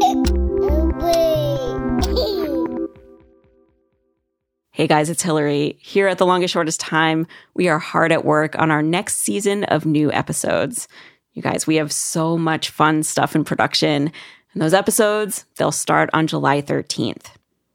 [4.72, 5.76] Hey guys, it's Hillary.
[5.78, 9.64] Here at The Longest Shortest Time, we are hard at work on our next season
[9.64, 10.88] of new episodes.
[11.34, 14.10] You guys, we have so much fun stuff in production,
[14.54, 17.26] and those episodes, they'll start on July 13th.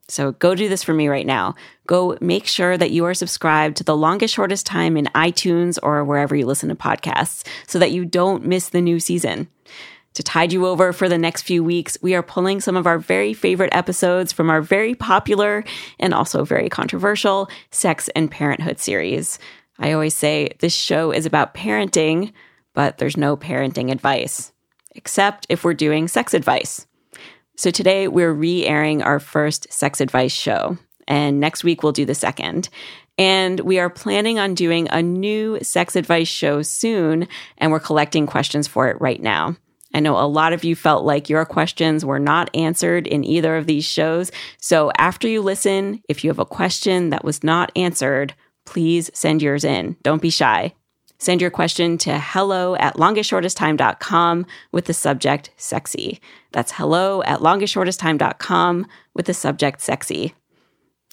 [0.07, 1.53] So go do this for me right now.
[1.85, 6.03] Go make sure that you are subscribed to The Longest Shortest Time in iTunes or
[6.03, 9.47] wherever you listen to podcasts so that you don't miss the new season.
[10.15, 12.97] To tide you over for the next few weeks, we are pulling some of our
[12.97, 15.65] very favorite episodes from our very popular
[15.99, 19.39] and also very controversial sex and parenthood series.
[19.77, 22.31] I always say this show is about parenting,
[22.73, 24.53] but there's no parenting advice,
[24.95, 26.87] except if we're doing sex advice.
[27.57, 30.77] So today we're re airing our first sex advice show,
[31.09, 32.69] and next week we'll do the second.
[33.17, 37.27] And we are planning on doing a new sex advice show soon,
[37.57, 39.57] and we're collecting questions for it right now.
[39.95, 43.55] I know a lot of you felt like your questions were not answered in either
[43.55, 44.29] of these shows.
[44.57, 48.33] So after you listen, if you have a question that was not answered,
[48.65, 49.95] please send yours in.
[50.03, 50.73] Don't be shy.
[51.17, 56.19] Send your question to hello at longestshortesttime.com with the subject sexy.
[56.51, 60.33] That's hello at longestshortesttime.com with the subject sexy.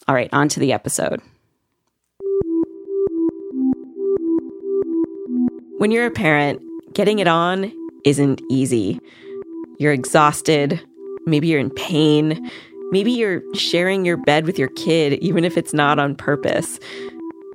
[0.09, 1.23] All right, on to the episode.
[5.79, 6.61] When you're a parent,
[6.95, 7.73] getting it on
[8.05, 9.01] isn't easy.
[9.79, 10.81] You're exhausted.
[11.27, 12.51] Maybe you're in pain.
[12.91, 16.79] Maybe you're sharing your bed with your kid, even if it's not on purpose.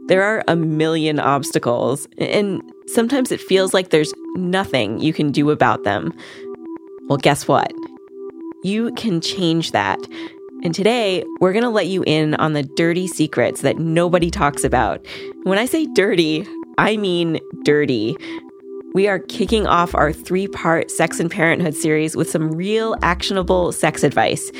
[0.08, 5.52] There are a million obstacles, and sometimes it feels like there's nothing you can do
[5.52, 6.14] about them.
[7.08, 7.72] Well, guess what?
[8.64, 10.00] You can change that.
[10.64, 14.64] And today, we're going to let you in on the dirty secrets that nobody talks
[14.64, 15.06] about.
[15.44, 18.16] When I say dirty, I mean dirty
[18.94, 23.72] we are kicking off our three part Sex and Parenthood series with some real actionable
[23.72, 24.52] sex advice.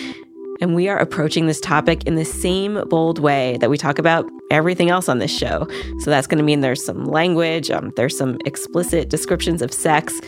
[0.60, 4.30] And we are approaching this topic in the same bold way that we talk about
[4.50, 5.68] everything else on this show.
[6.00, 10.20] So that's going to mean there's some language, um, there's some explicit descriptions of sex.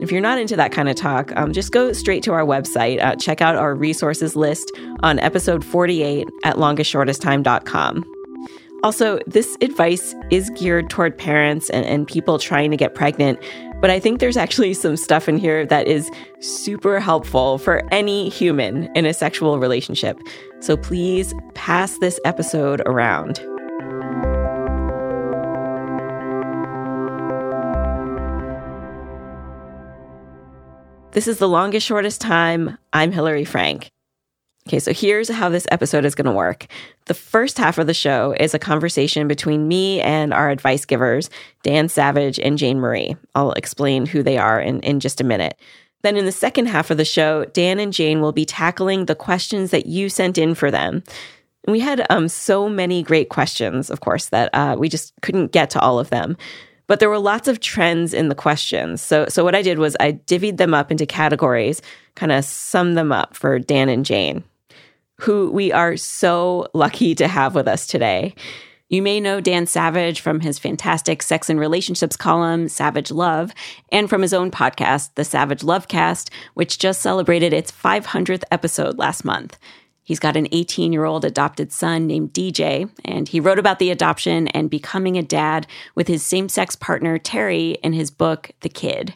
[0.00, 3.02] If you're not into that kind of talk, um, just go straight to our website.
[3.02, 4.70] Uh, check out our resources list
[5.02, 8.13] on episode 48 at longestshortesttime.com.
[8.84, 13.42] Also, this advice is geared toward parents and, and people trying to get pregnant,
[13.80, 18.28] but I think there's actually some stuff in here that is super helpful for any
[18.28, 20.18] human in a sexual relationship.
[20.60, 23.38] So please pass this episode around.
[31.12, 32.76] This is the longest, shortest time.
[32.92, 33.93] I'm Hillary Frank.
[34.66, 36.66] Okay, so here's how this episode is going to work.
[37.04, 41.28] The first half of the show is a conversation between me and our advice givers,
[41.62, 43.14] Dan Savage and Jane Marie.
[43.34, 45.58] I'll explain who they are in, in just a minute.
[46.00, 49.14] Then in the second half of the show, Dan and Jane will be tackling the
[49.14, 51.02] questions that you sent in for them.
[51.68, 55.68] We had um, so many great questions, of course, that uh, we just couldn't get
[55.70, 56.38] to all of them.
[56.86, 59.02] But there were lots of trends in the questions.
[59.02, 61.82] So, so what I did was I divvied them up into categories,
[62.14, 64.42] kind of summed them up for Dan and Jane
[65.20, 68.34] who we are so lucky to have with us today.
[68.88, 73.52] You may know Dan Savage from his fantastic sex and relationships column, Savage Love,
[73.90, 79.24] and from his own podcast, The Savage Lovecast, which just celebrated its 500th episode last
[79.24, 79.58] month.
[80.04, 83.90] He's got an 18 year old adopted son named DJ, and he wrote about the
[83.90, 88.68] adoption and becoming a dad with his same sex partner, Terry, in his book, The
[88.68, 89.14] Kid.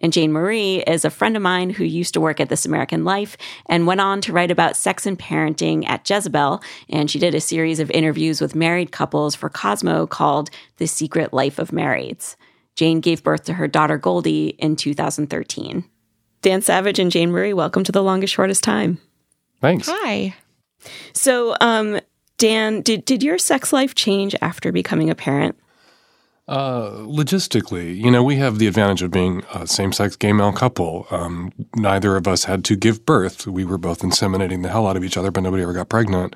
[0.00, 3.04] And Jane Marie is a friend of mine who used to work at This American
[3.04, 6.62] Life and went on to write about sex and parenting at Jezebel.
[6.88, 11.32] And she did a series of interviews with married couples for Cosmo called The Secret
[11.32, 12.36] Life of Marrieds.
[12.76, 15.84] Jane gave birth to her daughter Goldie in 2013.
[16.42, 18.98] Dan Savage and Jane Marie, welcome to the longest, shortest time.
[19.60, 19.88] Thanks.
[19.90, 20.34] Hi.
[21.12, 22.00] So, um,
[22.38, 25.59] Dan, did, did your sex life change after becoming a parent?
[26.50, 31.06] Uh, logistically, you know, we have the advantage of being a same-sex gay male couple.
[31.12, 33.46] Um, neither of us had to give birth.
[33.46, 36.34] We were both inseminating the hell out of each other, but nobody ever got pregnant.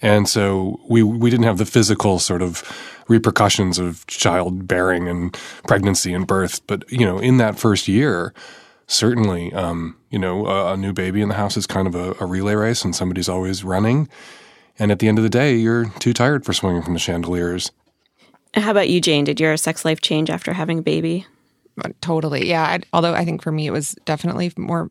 [0.00, 2.62] And so we we didn't have the physical sort of
[3.08, 6.64] repercussions of childbearing and pregnancy and birth.
[6.68, 8.32] But you know, in that first year,
[8.86, 12.14] certainly, um, you know, a, a, new baby in the house is kind of a,
[12.20, 14.08] a relay race, and somebody's always running.
[14.78, 17.72] And at the end of the day, you're too tired for swinging from the chandeliers.
[18.58, 19.24] How about you, Jane?
[19.24, 21.26] Did your sex life change after having a baby?
[22.00, 22.48] Totally.
[22.48, 22.62] Yeah.
[22.64, 24.90] I, although I think for me, it was definitely more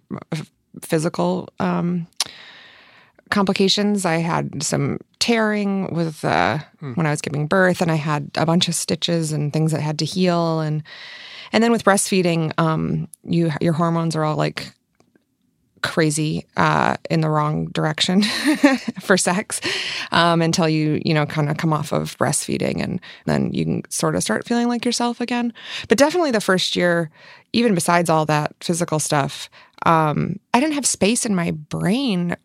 [0.81, 2.07] physical um,
[3.29, 4.05] complications.
[4.05, 6.93] I had some tearing with uh, hmm.
[6.93, 9.81] when I was giving birth, and I had a bunch of stitches and things that
[9.81, 10.61] had to heal.
[10.61, 10.83] And
[11.51, 14.71] and then with breastfeeding, um, you your hormones are all like
[15.81, 18.21] crazy uh, in the wrong direction
[19.01, 19.61] for sex
[20.11, 23.83] um, until you you know kind of come off of breastfeeding and then you can
[23.89, 25.53] sort of start feeling like yourself again.
[25.87, 27.09] But definitely the first year
[27.53, 29.49] even besides all that physical stuff
[29.85, 32.35] um, i didn't have space in my brain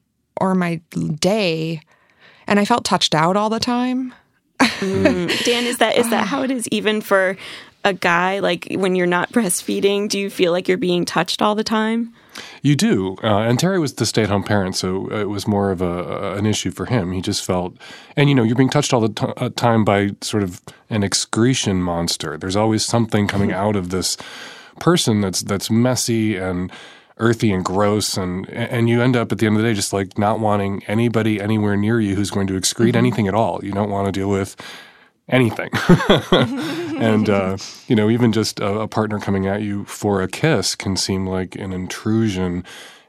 [0.41, 0.81] or my
[1.19, 1.81] day
[2.47, 4.15] and i felt touched out all the time.
[4.59, 5.45] Mm.
[5.45, 7.37] dan is that is that how it is even for
[7.85, 8.39] a guy?
[8.39, 12.15] Like when you're not breastfeeding do you feel like you're being touched all the time
[12.63, 16.35] you do, uh, and Terry was the stay-at-home parent, so it was more of a,
[16.35, 17.13] an issue for him.
[17.13, 17.77] He just felt,
[18.17, 21.03] and you know, you're being touched all the t- uh, time by sort of an
[21.03, 22.37] excretion monster.
[22.37, 23.61] There's always something coming mm-hmm.
[23.61, 24.17] out of this
[24.81, 26.73] person that's that's messy and
[27.19, 29.93] earthy and gross, and and you end up at the end of the day just
[29.93, 32.97] like not wanting anybody anywhere near you who's going to excrete mm-hmm.
[32.97, 33.61] anything at all.
[33.63, 34.57] You don't want to deal with
[35.29, 35.71] anything.
[37.01, 40.75] and, uh, you know, even just a, a, partner coming at you for a kiss
[40.75, 42.65] can seem like an intrusion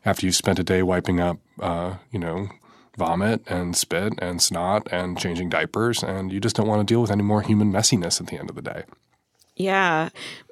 [0.05, 2.49] after you've spent a day wiping up, uh, you know,
[2.97, 6.03] vomit and spit and snot and changing diapers.
[6.03, 8.49] And you just don't want to deal with any more human messiness at the end
[8.49, 8.83] of the day.
[9.55, 10.09] Yeah.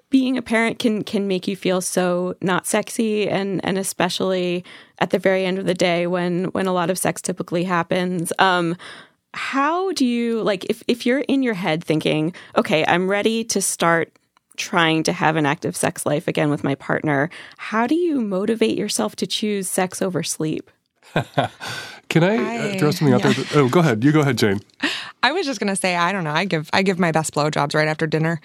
[0.09, 4.65] Being a parent can can make you feel so not sexy and and especially
[4.99, 8.33] at the very end of the day when when a lot of sex typically happens.
[8.37, 8.75] Um,
[9.33, 13.61] how do you like if if you're in your head thinking, okay, I'm ready to
[13.61, 14.11] start
[14.57, 18.77] trying to have an active sex life again with my partner, how do you motivate
[18.77, 20.69] yourself to choose sex over sleep?
[22.11, 23.31] Can I, uh, I throw something out yeah.
[23.31, 23.61] there?
[23.61, 24.03] oh, go ahead.
[24.03, 24.59] You go ahead, Jane.
[25.23, 26.31] I was just gonna say, I don't know.
[26.31, 28.41] I give I give my best blowjobs right after dinner.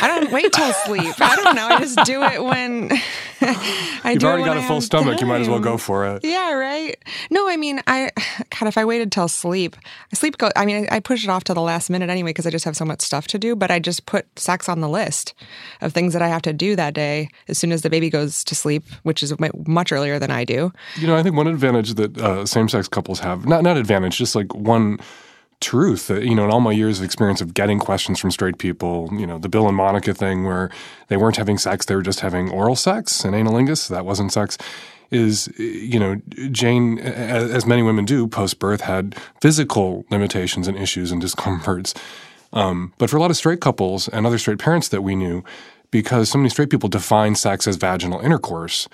[0.00, 1.14] I don't wait till sleep.
[1.20, 1.66] I don't know.
[1.68, 2.90] I just do it when
[3.42, 4.14] I do it.
[4.14, 5.18] You've already got a full stomach.
[5.18, 5.20] Time.
[5.20, 6.24] You might as well go for it.
[6.24, 6.96] Yeah, right.
[7.30, 8.10] No, I mean, I
[8.58, 9.76] God, if I waited till sleep,
[10.12, 10.50] I sleep go.
[10.56, 12.64] I mean, I, I push it off to the last minute anyway because I just
[12.64, 13.54] have so much stuff to do.
[13.54, 15.34] But I just put sex on the list
[15.82, 18.42] of things that I have to do that day as soon as the baby goes
[18.44, 19.34] to sleep, which is
[19.66, 20.72] much earlier than I do.
[20.96, 24.34] You know, I think one advantage that uh, same-sex couples have not not advantage, just
[24.34, 24.98] like one
[25.60, 26.08] truth.
[26.08, 29.08] that You know, in all my years of experience of getting questions from straight people,
[29.12, 30.70] you know, the Bill and Monica thing where
[31.08, 34.58] they weren't having sex, they were just having oral sex and anilingus, that wasn't sex.
[35.10, 36.20] Is, you know,
[36.50, 41.94] Jane, as many women do post birth, had physical limitations and issues and discomforts.
[42.52, 45.44] Um, but for a lot of straight couples and other straight parents that we knew,
[45.90, 48.88] because so many straight people define sex as vaginal intercourse,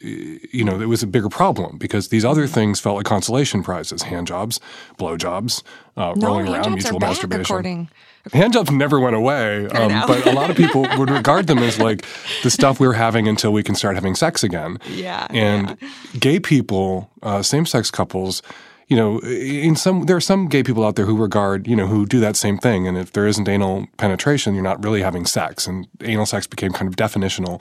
[0.00, 4.02] you know, it was a bigger problem because these other things felt like consolation prizes:
[4.02, 4.60] hand jobs,
[4.98, 5.62] blow jobs,
[5.96, 7.42] uh, no, rolling around, mutual back, masturbation.
[7.42, 7.88] According,
[8.32, 11.78] Hand jobs never went away, um, but a lot of people would regard them as
[11.78, 12.04] like
[12.42, 14.78] the stuff we are having until we can start having sex again.
[14.88, 15.88] Yeah, and yeah.
[16.18, 18.42] gay people, uh, same-sex couples
[18.88, 21.88] you know, in some there are some gay people out there who regard, you know,
[21.88, 22.86] who do that same thing.
[22.86, 25.66] And if there isn't anal penetration, you're not really having sex.
[25.66, 27.60] And anal sex became kind of definitional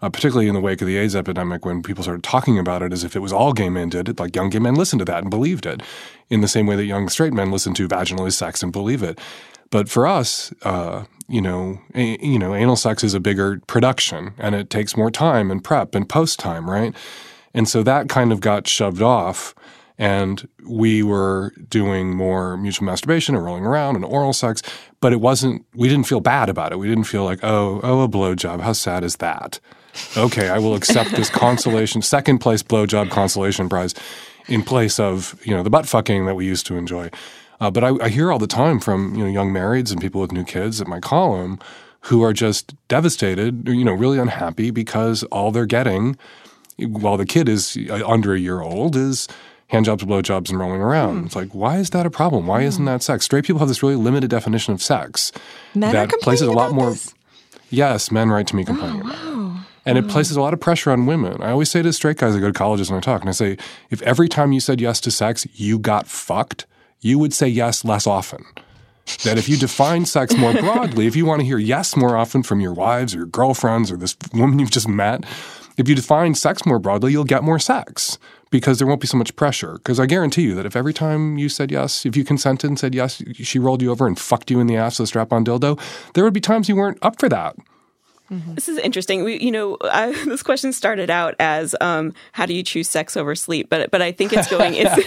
[0.00, 2.92] uh, particularly in the wake of the AIDS epidemic when people started talking about it
[2.92, 4.20] as if it was all gay men did it.
[4.20, 5.82] Like young gay men listened to that and believed it
[6.28, 9.18] in the same way that young straight men listen to vaginally sex and believe it.
[9.70, 14.34] But for us, uh, you know, a, you know, anal sex is a bigger production
[14.38, 16.94] and it takes more time and prep and post time, right?
[17.52, 19.54] And so that kind of got shoved off
[19.98, 24.62] and we were doing more mutual masturbation and rolling around and oral sex,
[25.00, 25.66] but it wasn't.
[25.74, 26.78] We didn't feel bad about it.
[26.78, 28.60] We didn't feel like, oh, oh, a blowjob.
[28.60, 29.58] How sad is that?
[30.16, 33.94] Okay, I will accept this consolation, second place blowjob consolation prize
[34.46, 37.10] in place of, you know, the butt fucking that we used to enjoy.
[37.60, 40.20] Uh, but I, I, hear all the time from, you know, young marrieds and people
[40.20, 41.58] with new kids at my column
[42.02, 46.16] who are just devastated, you know, really unhappy because all they're getting
[46.78, 49.26] while the kid is uh, under a year old is
[49.68, 51.22] hand jobs, blowjobs, and rolling around.
[51.22, 51.26] Mm.
[51.26, 52.46] It's like, why is that a problem?
[52.46, 52.66] Why mm.
[52.66, 53.24] isn't that sex?
[53.24, 55.32] Straight people have this really limited definition of sex
[55.74, 56.90] Men that places a lot more.
[56.90, 57.14] This?
[57.70, 59.37] Yes, men write to me complaining oh, wow.
[59.88, 60.10] And it mm-hmm.
[60.10, 61.40] places a lot of pressure on women.
[61.40, 63.32] I always say to straight guys I go to colleges and I talk, and I
[63.32, 63.56] say,
[63.88, 66.66] if every time you said yes to sex, you got fucked,
[67.00, 68.44] you would say yes less often.
[69.24, 72.42] that if you define sex more broadly, if you want to hear yes more often
[72.42, 75.24] from your wives or your girlfriends or this woman you've just met,
[75.78, 78.18] if you define sex more broadly, you'll get more sex
[78.50, 79.74] because there won't be so much pressure.
[79.74, 82.78] Because I guarantee you that if every time you said yes, if you consented and
[82.78, 85.32] said yes, she rolled you over and fucked you in the ass with a strap
[85.32, 85.80] on dildo,
[86.12, 87.56] there would be times you weren't up for that.
[88.30, 88.54] Mm-hmm.
[88.54, 89.24] This is interesting.
[89.24, 93.16] We, you know, I, this question started out as um, how do you choose sex
[93.16, 94.94] over sleep, but but I think it's going it's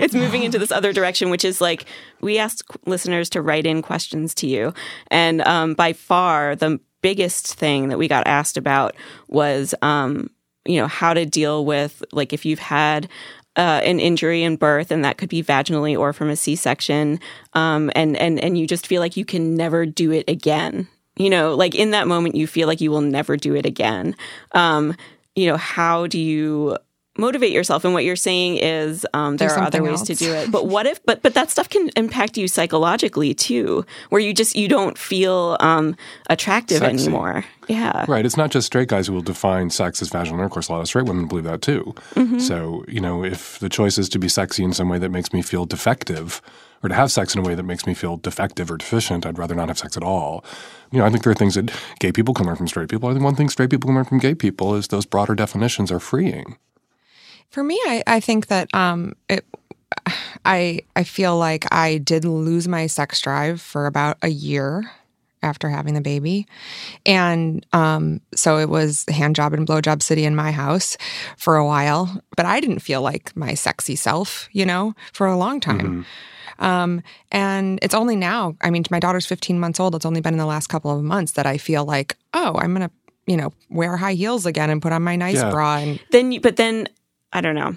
[0.00, 1.86] it's moving into this other direction, which is like
[2.20, 4.72] we asked listeners to write in questions to you,
[5.08, 8.94] and um, by far the biggest thing that we got asked about
[9.28, 10.30] was um,
[10.64, 13.08] you know how to deal with like if you've had
[13.56, 17.18] uh, an injury in birth, and that could be vaginally or from a C-section,
[17.54, 20.86] um, and and and you just feel like you can never do it again
[21.20, 24.16] you know like in that moment you feel like you will never do it again
[24.52, 24.96] um
[25.34, 26.76] you know how do you
[27.18, 30.50] motivate yourself and what you're saying is um, there are other ways to do it
[30.50, 34.56] but what if but but that stuff can impact you psychologically too where you just
[34.56, 35.94] you don't feel um,
[36.30, 37.04] attractive Sexy.
[37.04, 38.24] anymore yeah Right.
[38.26, 40.68] It's not just straight guys who will define sex as vaginal intercourse.
[40.68, 41.94] A lot of straight women believe that too.
[42.40, 45.32] So, you know, if the choice is to be sexy in some way that makes
[45.32, 46.42] me feel defective,
[46.82, 49.38] or to have sex in a way that makes me feel defective or deficient, I'd
[49.38, 50.44] rather not have sex at all.
[50.90, 53.08] You know, I think there are things that gay people can learn from straight people.
[53.08, 55.92] I think one thing straight people can learn from gay people is those broader definitions
[55.92, 56.56] are freeing.
[57.50, 59.44] For me, I, I think that um, it,
[60.44, 64.90] I I feel like I did lose my sex drive for about a year
[65.42, 66.46] after having the baby,
[67.06, 70.96] and um, so it was hand job and blowjob city in my house
[71.36, 72.22] for a while.
[72.36, 76.06] But I didn't feel like my sexy self, you know, for a long time.
[76.60, 77.02] Um,
[77.32, 79.94] and it's only now, I mean, my daughter's 15 months old.
[79.94, 82.74] It's only been in the last couple of months that I feel like, oh, I'm
[82.74, 82.94] going to,
[83.26, 85.50] you know, wear high heels again and put on my nice Yeah.
[85.50, 85.76] bra.
[85.78, 86.88] And then you but then
[87.32, 87.76] I don't know.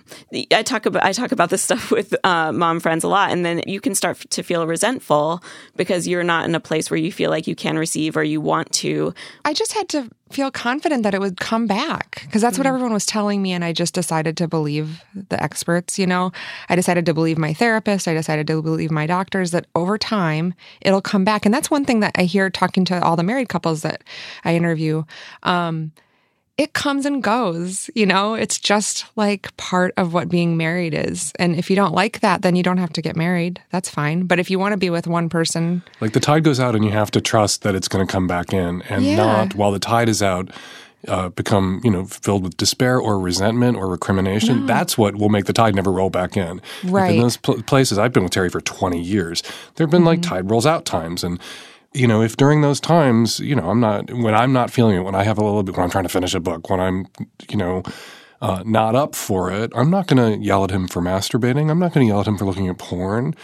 [0.52, 3.46] I talk about I talk about this stuff with uh, mom friends a lot, and
[3.46, 5.44] then you can start to feel resentful
[5.76, 8.42] because you're not in a place where you feel like you can receive or you
[8.42, 9.14] want to.
[9.46, 12.92] I just had to feel confident that it would come back because that's what everyone
[12.92, 13.52] was telling me.
[13.52, 16.32] And I just decided to believe the experts, you know.
[16.70, 18.08] I decided to believe my therapist.
[18.08, 21.46] I decided to believe my doctors that over time it'll come back.
[21.46, 24.04] And that's one thing that I hear talking to all the married couples that
[24.44, 25.04] I interview.
[25.44, 25.92] Um,
[26.58, 31.32] it comes and goes, you know, it's just like part of what being married is.
[31.40, 33.60] And if you don't like that, then you don't have to get married.
[33.72, 34.26] That's fine.
[34.28, 36.86] But if you want to be with one person, Like the tide goes out and
[36.86, 39.16] you have to trust that it's going to come back in and Yeah.
[39.16, 40.52] not while the tide is out
[41.08, 45.44] uh, become you know filled with despair or resentment or recrimination that's what will make
[45.46, 47.16] the tide never roll back in Like, Right.
[47.16, 49.44] in those pl- places i've been with terry for 20 years
[49.76, 51.42] there have been like tide rolls out times and
[51.94, 55.02] you know if during those times you know i'm not when i'm not feeling it
[55.02, 57.08] when i have a little bit when i'm trying to finish a book when i'm
[57.50, 57.84] you know
[58.42, 61.72] uh, not up for it, I'm not going to yell at him for masturbating.
[61.72, 63.36] I'm not going to yell at him for looking at porn.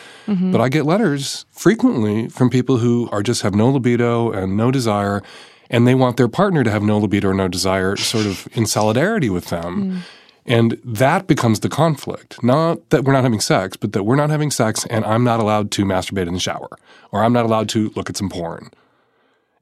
[0.52, 4.72] But I get letters frequently from people who are just have no libido and no
[4.72, 5.24] desire,
[5.70, 8.66] and they want their partner to have no libido or no desire, sort of in
[8.66, 10.02] solidarity with them.
[10.46, 12.42] And that becomes the conflict.
[12.44, 15.40] Not that we're not having sex, but that we're not having sex and I'm not
[15.40, 16.70] allowed to masturbate in the shower,
[17.12, 18.72] or I'm not allowed to look at some porn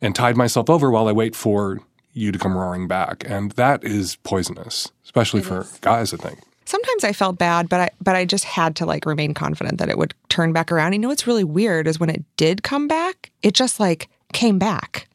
[0.02, 1.80] and tide myself over while I wait for
[2.14, 3.24] you to come roaring back.
[3.28, 6.40] And that is poisonous, especially for guys, I think.
[6.66, 9.90] sometimes I felt bad, but I but I just had to like remain confident that
[9.90, 10.94] it would turn back around.
[10.94, 14.60] You know what's really weird is when it did come back, it just like came
[14.60, 15.08] back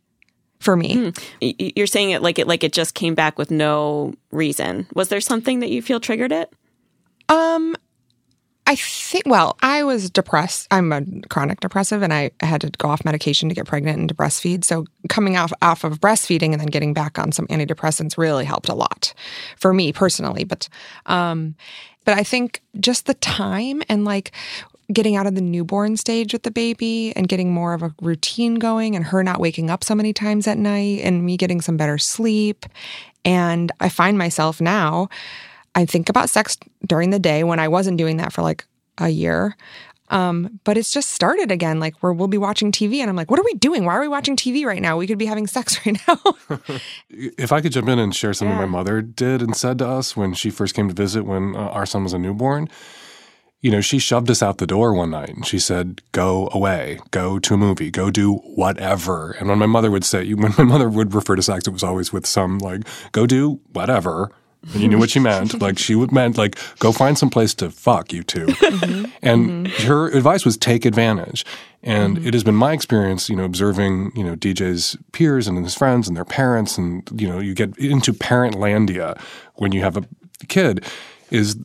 [0.63, 1.13] for me.
[1.41, 4.87] Y- You're saying it like it like it just came back with no reason.
[4.95, 6.53] Was there something that you feel triggered it?
[7.29, 7.77] Um
[8.65, 10.69] I think well, I was depressed.
[10.71, 14.09] I'm a chronic depressive and I had to go off medication to get pregnant and
[14.09, 14.65] to breastfeed.
[14.65, 18.69] So coming off off of breastfeeding and then getting back on some antidepressants really helped
[18.69, 19.15] a lot
[19.57, 20.45] for me personally.
[20.45, 20.69] But
[21.07, 21.57] um
[22.05, 24.33] but I think just the time and like
[24.93, 28.57] getting out of the newborn stage with the baby and getting more of a routine
[28.57, 31.77] going and her not waking up so many times at night and me getting some
[31.77, 32.67] better sleep.
[33.25, 35.09] And I find myself now
[35.75, 38.67] I think about sex during the day when I wasn't doing that for like
[38.99, 39.57] a year.
[40.11, 43.31] Um, but it's just started again, like where we'll be watching TV and I'm like,
[43.31, 43.87] what are we doing?
[43.87, 44.99] Why are we watching TV right now?
[44.99, 46.19] We could be having sex right now.
[47.09, 48.67] If I could jump in and share something Yeah.
[48.67, 51.61] my mother did and said to us when she first came to visit when uh,
[51.61, 52.69] our son was a newborn,
[53.63, 57.01] you know, she shoved us out the door one night and she said, "Go away,
[57.13, 60.65] go to a movie, go do whatever." And when my mother would say, when my
[60.65, 64.31] mother would refer to sex, it was always with some like, "Go do whatever."
[64.75, 65.61] And you knew what she meant.
[65.61, 69.05] Like she would meant like, "Go find some place to fuck you 2 mm-hmm.
[69.23, 69.87] And mm-hmm.
[69.87, 71.45] her advice was take advantage.
[71.85, 72.29] And mm-hmm.
[72.29, 76.07] it has been my experience, you know, observing, you know, DJ's peers and his friends
[76.07, 79.21] and their parents, and you know, you get into parentlandia
[79.55, 80.05] when you have a
[80.49, 80.85] kid.
[81.31, 81.57] Is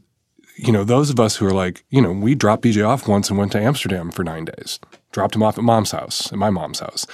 [0.57, 3.29] you know, those of us who are like, you know, we dropped DJ off once
[3.29, 4.79] and went to Amsterdam for nine days.
[5.11, 7.05] Dropped him off at mom's house, at my mom's house.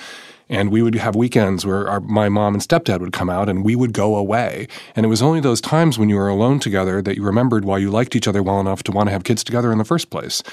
[0.49, 3.63] And we would have weekends where our, my mom and stepdad would come out and
[3.63, 4.67] we would go away.
[4.95, 7.77] And it was only those times when you were alone together that you remembered why
[7.77, 10.09] you liked each other well enough to want to have kids together in the first
[10.09, 10.43] place.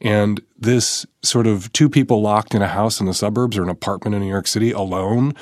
[0.00, 3.68] And this sort of two people locked in a house in the suburbs or an
[3.68, 5.34] apartment in New York City alone,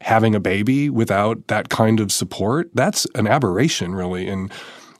[0.00, 4.28] having a baby without that kind of support, that's an aberration, really.
[4.28, 4.52] And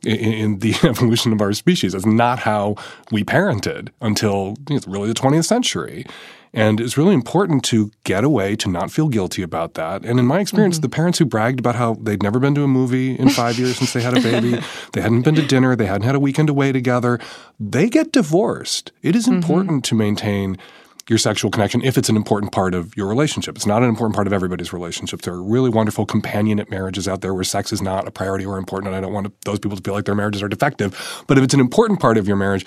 [0.07, 1.93] in the evolution of our species.
[1.93, 2.77] That's not how
[3.11, 6.07] we parented until you know, really the 20th century.
[6.53, 10.07] And it's really important to get away, to not feel guilty about that.
[10.07, 10.83] And in my experience, mm-hmm.
[10.83, 13.77] the parents who bragged about how they'd never been to a movie in five years
[13.77, 14.59] since they had a baby,
[14.95, 17.21] they hadn't been to dinner, they hadn't had a weekend away together,
[17.61, 18.91] they get divorced.
[19.03, 19.35] It is mm-hmm.
[19.35, 20.57] important to maintain
[21.09, 23.57] your sexual connection if it's an important part of your relationship.
[23.57, 25.23] It's not an important part of everybody's relationship.
[25.23, 28.59] There are really wonderful companionate marriages out there where sex is not a priority or
[28.59, 31.25] important, and I don't want those people to feel like their marriages are defective.
[31.27, 32.67] But if it's an important part of your marriage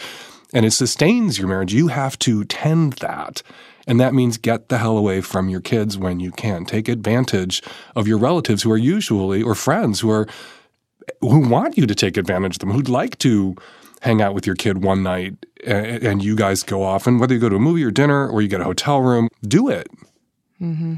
[0.53, 3.43] and it sustains your marriage, you have to tend that.
[3.87, 6.65] And that means get the hell away from your kids when you can.
[6.65, 7.61] Take advantage
[7.95, 10.27] of your relatives who are usually, or friends who are,
[11.21, 13.55] who want you to take advantage of them, who'd like to
[14.01, 17.07] hang out with your kid one night and, and you guys go off.
[17.07, 19.29] And whether you go to a movie or dinner or you get a hotel room,
[19.43, 19.87] do it.
[20.61, 20.95] Mm-hmm.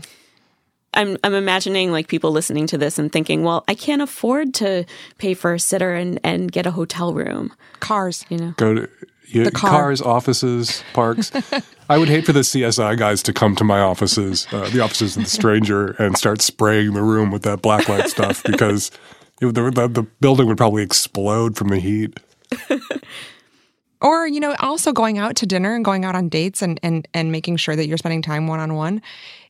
[0.93, 4.85] I'm I'm imagining like people listening to this and thinking, well, I can't afford to
[5.19, 7.53] pay for a sitter and, and get a hotel room.
[7.79, 8.53] Cars, you know.
[8.57, 8.89] Go to
[9.27, 9.69] you, the car.
[9.69, 11.31] cars, offices, parks.
[11.89, 15.15] I would hate for the CSI guys to come to my offices, uh, the offices
[15.15, 18.91] of the stranger, and start spraying the room with that blacklight stuff because
[19.41, 22.19] it, the, the, the building would probably explode from the heat.
[24.01, 27.07] or you know also going out to dinner and going out on dates and and
[27.13, 29.01] and making sure that you're spending time one on one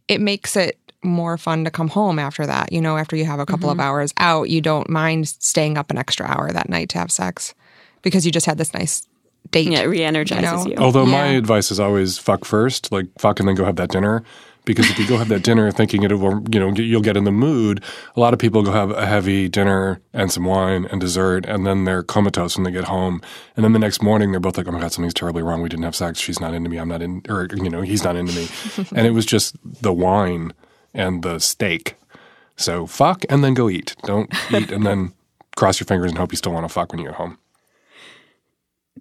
[0.08, 3.39] it makes it more fun to come home after that you know after you have
[3.39, 3.79] a couple mm-hmm.
[3.79, 7.12] of hours out you don't mind staying up an extra hour that night to have
[7.12, 7.55] sex
[8.01, 9.08] because you just had this nice
[9.50, 10.81] date yeah it re-energizes you, know?
[10.81, 10.86] you.
[10.86, 11.12] although yeah.
[11.12, 14.24] my advice is always fuck first like fuck and then go have that dinner
[14.65, 17.24] because if you go have that dinner thinking it will, you know, you'll get in
[17.24, 17.84] the mood.
[18.15, 21.65] A lot of people go have a heavy dinner and some wine and dessert, and
[21.65, 23.22] then they're comatose when they get home.
[23.56, 25.62] And then the next morning, they're both like, "Oh my god, something's terribly wrong.
[25.62, 26.20] We didn't have sex.
[26.20, 26.77] She's not into me.
[26.77, 28.48] I'm not in, or you know, he's not into me."
[28.96, 30.53] and it was just the wine
[30.94, 31.96] and the steak.
[32.56, 33.96] So fuck and then go eat.
[34.03, 35.13] Don't eat and then
[35.56, 37.38] cross your fingers and hope you still want to fuck when you get home.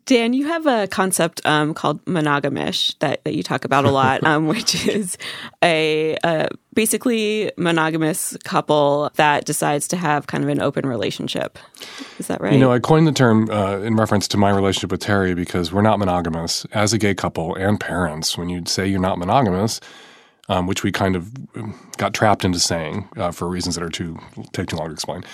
[0.05, 4.25] Dan, you have a concept um, called monogamish that, that you talk about a lot,
[4.25, 5.19] um, which is
[5.63, 11.59] a, a, basically monogamous couple that decides to have kind of an open relationship.
[12.19, 12.53] Is that right?
[12.53, 15.73] You know, I coined the term uh, in reference to my relationship with Terry because
[15.73, 18.39] we're not monogamous as a gay couple and parents.
[18.39, 19.81] When you say you're not monogamous,
[20.49, 21.33] um, which we kind of
[21.97, 24.19] got trapped into saying uh, for reasons that are too
[24.53, 25.25] take too long to explain.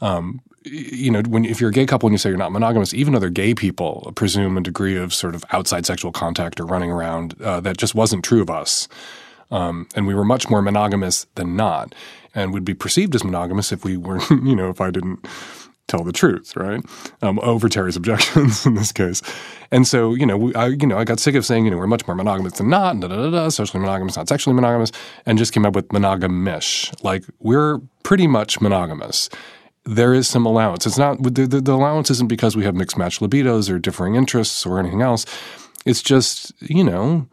[0.00, 2.92] Um, you know, when if you're a gay couple and you say you're not monogamous,
[2.92, 6.90] even other gay people presume a degree of sort of outside sexual contact or running
[6.90, 8.88] around uh, that just wasn't true of us.
[9.50, 11.94] Um, and we were much more monogamous than not,
[12.34, 15.24] and would be perceived as monogamous if we were, you know, if I didn't
[15.86, 16.84] tell the truth, right?
[17.22, 19.22] Um, over Terry's objections in this case.
[19.70, 21.76] And so, you know, we, I, you know, I got sick of saying, you know,
[21.76, 24.90] we're much more monogamous than not, da, da, da, socially monogamous, not sexually monogamous,
[25.26, 26.92] and just came up with monogamish.
[27.04, 29.28] Like, we're pretty much monogamous
[29.86, 30.84] there is some allowance.
[30.84, 34.66] It's not the, the, allowance isn't because we have mixed match libidos or differing interests
[34.66, 35.24] or anything else.
[35.86, 37.28] It's just you know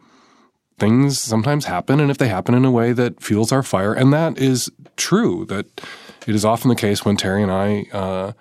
[0.78, 4.12] things sometimes happen, and if they happen in a way that fuels our fire, and
[4.12, 5.44] that is true.
[5.46, 5.66] That
[6.26, 8.32] it is often the case when Terry and I uh,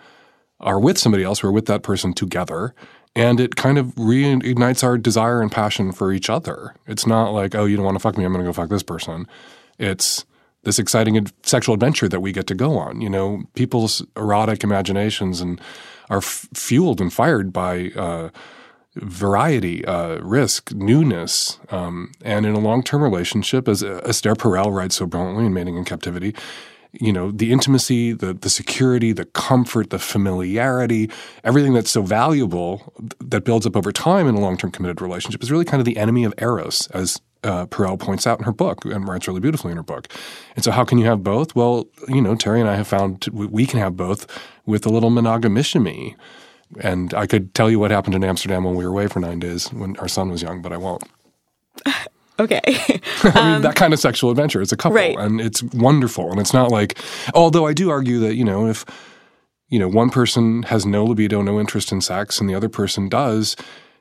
[0.59, 2.75] are with somebody else, we're with that person together,
[3.15, 6.75] and it kind of reignites our desire and passion for each other.
[6.85, 8.69] It's not like, oh, you don't want to fuck me, I'm going to go fuck
[8.69, 9.27] this person.
[9.79, 10.25] It's
[10.63, 13.01] this exciting sexual adventure that we get to go on.
[13.01, 15.59] You know, people's erotic imaginations and
[16.09, 18.29] are f- fueled and fired by uh,
[18.95, 25.05] variety, uh, risk, newness, um, and in a long-term relationship, as Esther Perel writes so
[25.05, 26.35] brilliantly in Mating in Captivity.
[26.91, 31.09] You know, the intimacy, the the security, the comfort, the familiarity,
[31.43, 35.49] everything that's so valuable that builds up over time in a long-term committed relationship is
[35.49, 38.85] really kind of the enemy of eros, as uh, Perel points out in her book
[38.85, 40.07] and writes really beautifully in her book.
[40.55, 41.55] And so, how can you have both?
[41.55, 44.27] Well, you know, Terry and I have found we can have both
[44.65, 46.15] with a little monogamishemy.
[46.79, 49.39] And I could tell you what happened in Amsterdam when we were away for nine
[49.39, 51.03] days when our son was young, but I won't.
[52.39, 52.61] Okay.
[52.65, 54.61] I mean, um, that kind of sexual adventure.
[54.61, 55.17] It's a couple, right.
[55.17, 56.31] and it's wonderful.
[56.31, 56.97] And it's not like,
[57.33, 58.85] although I do argue that you know if
[59.69, 63.07] you know one person has no libido, no interest in sex, and the other person
[63.07, 63.55] does,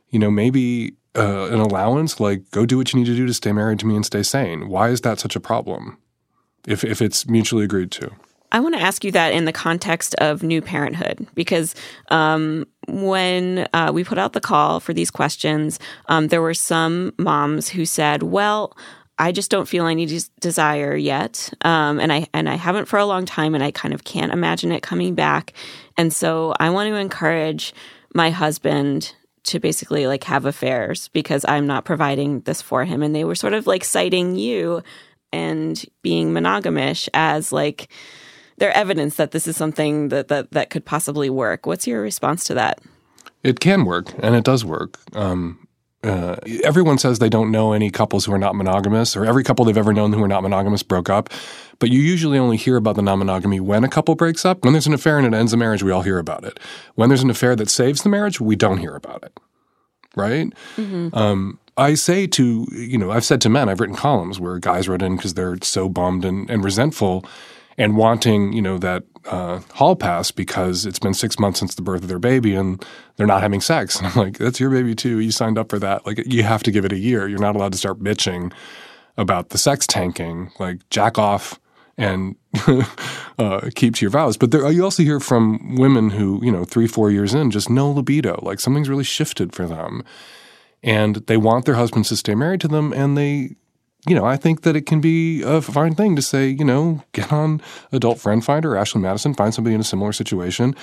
[0.09, 3.35] you know maybe uh, an allowance, like go do what you need to do to
[3.35, 4.69] stay married to me and stay sane.
[4.69, 5.99] Why is that such a problem
[6.67, 8.11] if, if it's mutually agreed to?
[8.53, 11.75] I want to ask you that in the context of new parenthood, because
[12.09, 17.15] um, when uh, we put out the call for these questions, um, there were some
[17.19, 18.77] moms who said, "Well,
[19.19, 22.99] I just don't feel any des- desire yet, um, and I and I haven't for
[22.99, 25.55] a long time, and I kind of can't imagine it coming back,
[25.97, 27.73] and so I want to encourage
[28.15, 29.15] my husband
[29.45, 33.03] to basically like have affairs because I'm not providing this for him.
[33.03, 34.83] And they were sort of like citing you
[35.33, 37.89] and being monogamish as like
[38.59, 41.67] their evidence that this is something that, that, that could possibly work.
[41.67, 42.81] What's your response to that?
[43.43, 45.01] It can work, and it does work.
[45.15, 45.62] Um,
[46.05, 49.65] uh, everyone says they don't know any couples who are not monogamous, or every couple
[49.65, 51.31] they've ever known who are not monogamous broke up.
[51.79, 54.65] But you usually only hear about the non monogamy when a couple breaks up.
[54.65, 56.59] When there's an affair and it ends the marriage, we all hear about it.
[56.95, 59.39] When there's an affair that saves the marriage, we don't hear about it.
[60.17, 60.53] Right?
[60.77, 61.17] Mm-hmm.
[61.17, 64.89] Um, I say to, you know, I've said to men, I've written columns where guys
[64.89, 67.25] wrote in because they're so bummed and, and resentful
[67.79, 71.83] and wanting, you know, that uh, hall pass because it's been six months since the
[71.83, 72.85] birth of their baby and
[73.17, 73.97] they're not having sex.
[74.03, 75.21] And I'm like, that's your baby too.
[75.21, 76.05] You signed up for that.
[76.07, 77.29] Like, you have to give it a year.
[77.29, 78.53] You're not allowed to start bitching
[79.17, 80.51] about the sex tanking.
[80.59, 81.61] Like, jack off
[81.97, 82.37] and
[83.39, 84.37] uh, keep to your vows.
[84.37, 87.71] But there, you also hear from women who, you know, three, four years in, just
[87.71, 88.41] no libido.
[88.43, 90.03] Like, something's really shifted for them.
[90.83, 93.55] And they want their husbands to stay married to them, and they
[94.07, 97.03] you know, I think that it can be a fine thing to say, you know,
[97.13, 97.61] get on
[97.93, 100.75] Adult Friend Finder Ashley Madison, find somebody in a similar situation,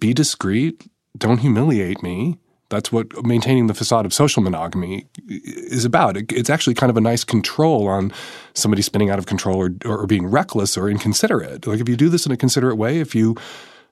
[0.00, 0.88] be discreet,
[1.18, 2.38] don't humiliate me.
[2.68, 6.16] That's what maintaining the facade of social monogamy is about.
[6.16, 8.12] it's actually kind of a nice control on
[8.54, 11.66] somebody spinning out of control or, or being reckless or inconsiderate.
[11.66, 13.36] Like if you do this in a considerate way, if you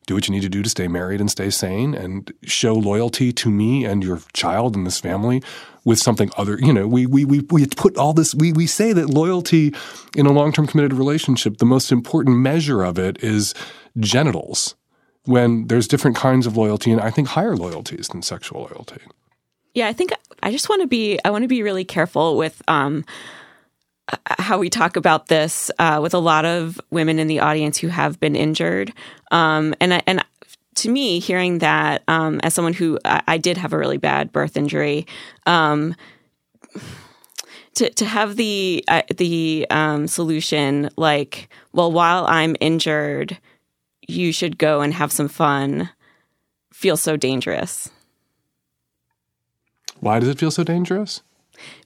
[0.07, 3.33] do what you need to do to stay married and stay sane and show loyalty
[3.33, 5.43] to me and your child and this family
[5.85, 6.59] with something other.
[6.61, 8.35] You know, we we we we put all this.
[8.35, 9.75] We we say that loyalty
[10.17, 13.55] in a long term committed relationship, the most important measure of it is
[13.99, 14.75] genitals.
[15.27, 19.01] When there's different kinds of loyalty, and I think higher loyalties than sexual loyalty.
[19.73, 20.13] Yeah, I think
[20.43, 21.19] I just want to be.
[21.25, 22.61] I want to be really careful with.
[22.69, 23.05] Um,
[24.27, 27.89] how we talk about this uh, with a lot of women in the audience who
[27.89, 28.93] have been injured,
[29.31, 30.25] um, and and
[30.77, 34.33] to me, hearing that um, as someone who I, I, did have a really bad
[34.33, 35.07] birth injury,
[35.47, 35.95] um,
[37.75, 43.39] to to have the uh, the um, solution like, well, while I'm injured,
[44.07, 45.91] you should go and have some fun,
[46.73, 47.91] feels so dangerous.
[50.01, 51.23] Why does it feel so dangerous?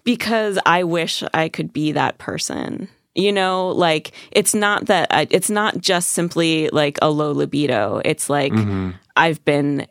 [0.05, 2.89] Because I wish I could be that person.
[3.15, 8.01] You know, like it's not that I, it's not just simply like a low libido.
[8.05, 8.91] It's like mm-hmm.
[9.17, 9.89] I've been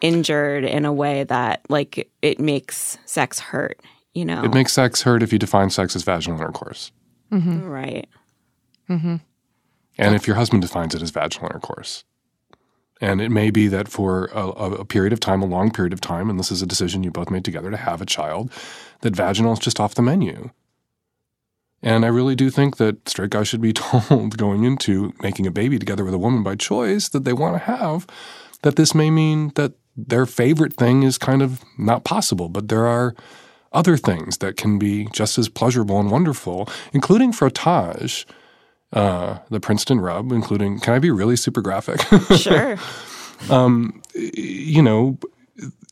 [0.00, 3.80] injured in a way that like it makes sex hurt,
[4.14, 4.44] you know.
[4.44, 6.92] It makes sex hurt if you define sex as vaginal intercourse.
[7.32, 7.64] Mm-hmm.
[7.64, 8.08] Right.
[8.88, 9.16] Mm-hmm.
[9.98, 12.04] And if your husband defines it as vaginal intercourse.
[13.00, 16.02] And it may be that for a, a, period of time, a long period of
[16.02, 18.52] time, and this is a decision you both made together to have a child,
[19.00, 20.50] that vaginal is just off the menu.
[21.82, 25.50] And I really do think that straight guys should be told going into making a
[25.50, 28.06] baby together with a woman by choice that they want to have,
[28.62, 32.86] that this may mean that their favorite thing is kind of not possible, but there
[32.86, 33.14] are
[33.72, 38.24] other things that can be just as pleasurable and wonderful, including frottage,
[38.92, 42.00] uh, the Princeton rub, including, can I be really super graphic?
[42.36, 42.76] Sure.
[43.50, 45.18] um, you know,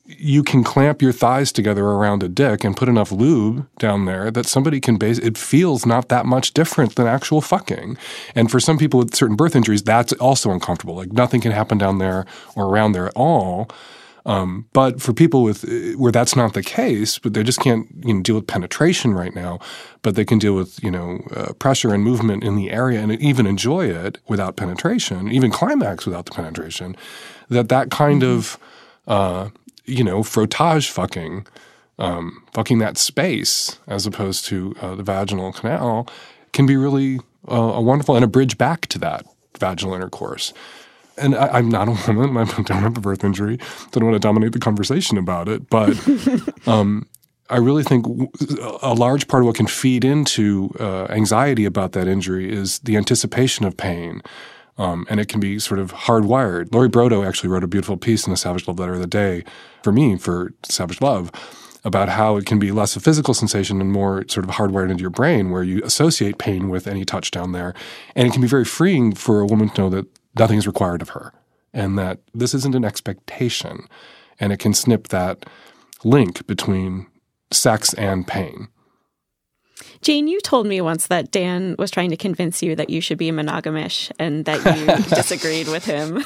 [0.05, 4.31] you can clamp your thighs together around a dick and put enough lube down there
[4.31, 7.99] that somebody can base it feels not that much different than actual fucking.
[8.35, 10.97] And for some people with certain birth injuries, that's also uncomfortable.
[10.97, 12.25] Like nothing can happen down there
[12.57, 13.69] or around there at all.
[14.29, 15.65] Um, but for people with
[15.97, 19.35] where that's not the case, but they just can't you know deal with penetration right
[19.35, 19.59] now,
[20.03, 23.11] but they can deal with you know uh, pressure and movement in the area and
[23.21, 26.95] even enjoy it without penetration, even climax without the penetration.
[27.49, 28.39] That that kind mm-hmm.
[28.39, 28.59] of
[29.09, 29.49] uh,
[29.89, 31.47] you know, frottage fucking,
[31.99, 36.07] um, fucking that space as opposed to uh, the vaginal canal
[36.53, 37.19] can be really
[37.51, 39.27] uh, a wonderful and a bridge back to that
[39.59, 40.53] vaginal intercourse.
[41.19, 42.37] And I, am not a woman.
[42.37, 43.59] I don't have a birth injury.
[43.61, 45.69] I don't want to dominate the conversation about it.
[45.69, 45.97] But
[46.67, 47.07] um,
[47.51, 48.07] I really think
[48.83, 52.97] a large part of what can feed into uh, anxiety about that injury is the
[52.97, 54.23] anticipation of pain.
[54.77, 56.73] Um, and it can be sort of hardwired.
[56.73, 59.45] Lori Brotto actually wrote a beautiful piece in the Savage Love Letter of the Day
[59.83, 61.33] for me for Savage Love
[61.85, 65.01] about how it can be less a physical sensation and more sort of hardwired into
[65.01, 67.75] your brain where you associate pain with any touch down there.
[68.15, 70.07] And it can be very freeing for a woman to know that
[70.39, 71.33] nothing is required of her
[71.73, 73.87] and that this isn't an expectation.
[74.41, 75.47] And it can snip that
[76.05, 77.07] link between
[77.51, 78.69] sex and pain.
[80.01, 83.19] Jane, you told me once that Dan was trying to convince you that you should
[83.19, 86.25] be monogamish and that you disagreed with him.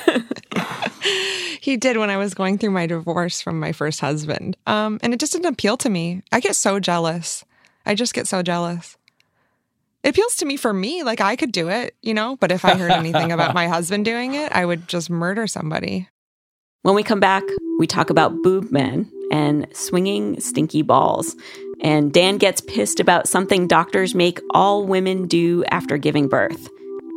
[1.61, 4.57] he did when I was going through my divorce from my first husband.
[4.67, 6.23] Um, and it just didn't appeal to me.
[6.33, 7.45] I get so jealous.
[7.87, 8.97] I just get so jealous.
[10.03, 12.65] It appeals to me for me, like I could do it, you know, but if
[12.65, 16.09] I heard anything about my husband doing it, I would just murder somebody.
[16.83, 17.45] When we come back,
[17.79, 21.37] we talk about boob men and swinging stinky balls.
[21.81, 26.69] And Dan gets pissed about something doctors make all women do after giving birth.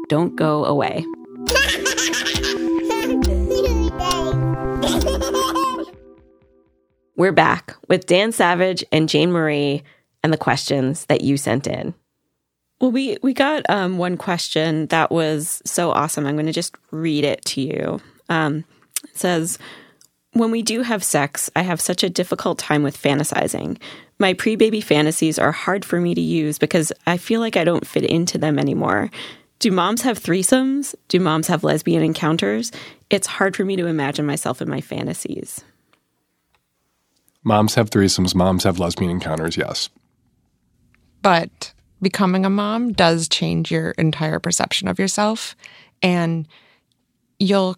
[0.08, 1.04] Don't go away.
[7.18, 9.82] We're back with Dan Savage and Jane Marie
[10.24, 11.96] and the questions that you sent in.
[12.80, 16.26] Well, we we got um, one question that was so awesome.
[16.26, 18.02] I'm going to just read it to you.
[18.30, 18.66] Um,
[19.04, 19.58] it says,
[20.34, 23.80] when we do have sex, I have such a difficult time with fantasizing.
[24.20, 27.64] My pre baby fantasies are hard for me to use because I feel like I
[27.64, 29.10] don't fit into them anymore.
[29.60, 30.94] Do moms have threesomes?
[31.08, 32.72] Do moms have lesbian encounters?
[33.10, 35.64] It's hard for me to imagine myself in my fantasies.
[37.44, 39.90] Moms have threesomes, moms have lesbian encounters, yes.
[41.22, 41.74] But
[42.06, 45.56] becoming a mom does change your entire perception of yourself,
[46.04, 46.48] and
[47.40, 47.78] you'll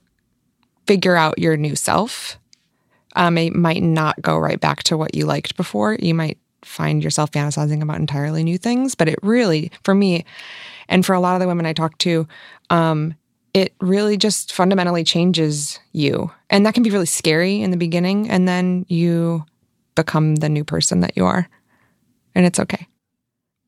[0.85, 2.37] figure out your new self.
[3.15, 5.95] Um, it might not go right back to what you liked before.
[5.97, 10.25] You might find yourself fantasizing about entirely new things, but it really, for me,
[10.89, 12.27] and for a lot of the women I talk to,
[12.69, 13.15] um,
[13.53, 16.29] it really just fundamentally changes you.
[16.49, 18.29] And that can be really scary in the beginning.
[18.29, 19.45] And then you
[19.95, 21.47] become the new person that you are.
[22.35, 22.87] And it's okay.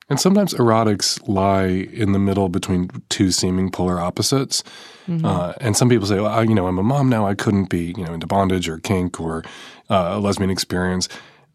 [0.09, 4.63] And sometimes erotics lie in the middle between two seeming polar opposites.
[5.07, 5.25] Mm-hmm.
[5.25, 7.27] Uh, and some people say, well, I, you know, I'm a mom now.
[7.27, 9.43] I couldn't be, you know, into bondage or kink or
[9.89, 11.07] uh, a lesbian experience.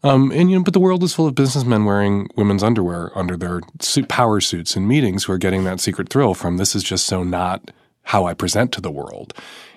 [0.03, 3.35] Um, and you know, but the world is full of businessmen wearing women's underwear under
[3.35, 6.83] their suit, power suits in meetings who are getting that secret thrill from this is
[6.83, 7.71] just so not
[8.03, 9.33] how I present to the world.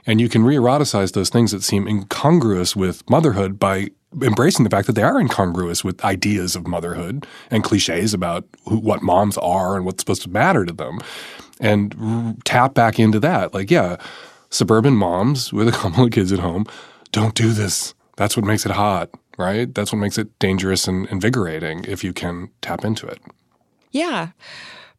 [0.07, 3.89] And you can re-eroticize those things that seem incongruous with motherhood by
[4.23, 8.79] embracing the fact that they are incongruous with ideas of motherhood and cliches about who,
[8.79, 10.99] what moms are and what's supposed to matter to them.
[11.61, 13.55] And r- tap back into that.
[13.55, 13.97] Like yeah
[14.51, 16.65] suburban moms with a couple of kids at home
[17.13, 17.95] don't do this.
[18.17, 19.73] That's what makes it hot right?
[19.73, 23.21] That's what makes it dangerous and invigorating if you can tap into it.
[23.93, 24.31] Yeah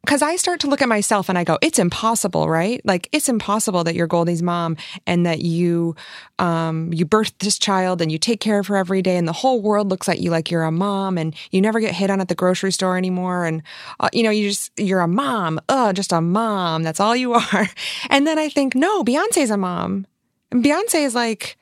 [0.05, 2.81] because I start to look at myself and I go, it's impossible, right?
[2.85, 5.95] Like it's impossible that you're Goldie's mom and that you
[6.39, 9.33] um, you birthed this child and you take care of her every day and the
[9.33, 12.21] whole world looks at you like you're a mom and you never get hit on
[12.21, 13.62] at the grocery store anymore and
[13.99, 16.83] uh, you know you just you're a mom, oh, just a mom.
[16.83, 17.69] That's all you are.
[18.09, 20.07] And then I think, no, Beyonce's a mom,
[20.51, 21.57] and Beyonce is like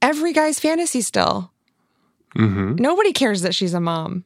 [0.00, 1.52] every guy's fantasy still.
[2.36, 2.76] Mm-hmm.
[2.76, 4.24] Nobody cares that she's a mom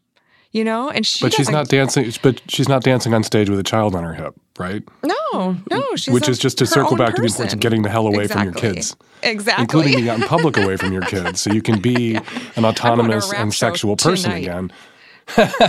[0.52, 3.58] you know and she but she's not dancing but she's not dancing on stage with
[3.58, 6.96] a child on her hip right no no she's which a, is just to circle
[6.96, 7.16] back person.
[7.16, 8.52] to the importance of getting the hell away exactly.
[8.52, 11.62] from your kids exactly including being out in public away from your kids so you
[11.62, 12.20] can be yeah.
[12.56, 14.44] an autonomous and sexual person tonight.
[14.44, 14.72] again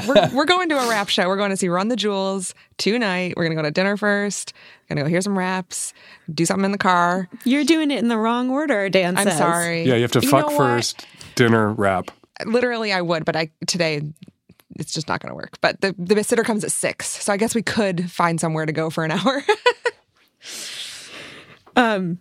[0.07, 1.27] we're, we're going to a rap show.
[1.27, 3.33] We're going to see Run the Jewels tonight.
[3.35, 4.53] We're going to go to dinner first.
[4.83, 5.93] We're going to go hear some raps,
[6.31, 7.27] do something in the car.
[7.43, 9.37] You're doing it in the wrong order, Dan I'm says.
[9.37, 9.83] sorry.
[9.83, 12.11] yeah you have to You fuck first dinner rap
[12.45, 14.01] Literally, I would, but I today
[14.79, 15.57] it's just not going to work.
[15.61, 18.71] But the the sitter comes at six, so I guess we could find somewhere to
[18.71, 19.43] go for an hour.
[21.75, 22.19] Um,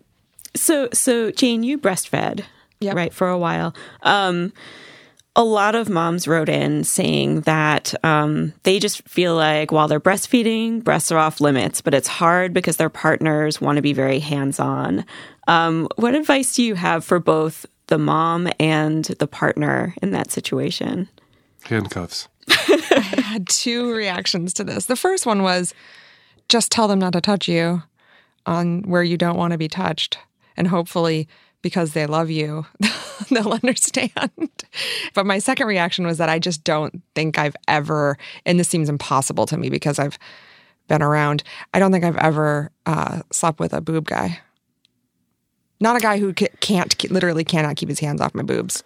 [0.55, 2.45] so so Jane, you breastfed,
[2.81, 2.95] Yep.
[2.97, 3.75] right, for a while.
[4.03, 4.53] Um,
[5.39, 10.01] a lot of moms wrote in saying that um, they just feel like while they're
[10.01, 14.19] breastfeeding, breasts are off limits, but it's hard because their partners want to be very
[14.19, 15.05] hands on.
[15.47, 20.31] Um, what advice do you have for both the mom and the partner in that
[20.31, 21.09] situation?
[21.65, 24.87] handcuffs I had two reactions to this.
[24.87, 25.75] The first one was
[26.49, 27.83] just tell them not to touch you
[28.47, 30.19] on where you don't want to be touched.
[30.57, 31.29] And hopefully,
[31.63, 32.65] because they love you,
[33.31, 34.65] they'll understand.
[35.15, 38.89] But my second reaction was that I just don't think I've ever, and this seems
[38.89, 40.19] impossible to me because I've
[40.89, 41.43] been around,
[41.75, 44.39] I don't think I've ever uh, slept with a boob guy.
[45.81, 48.83] Not a guy who can't, literally cannot keep his hands off my boobs.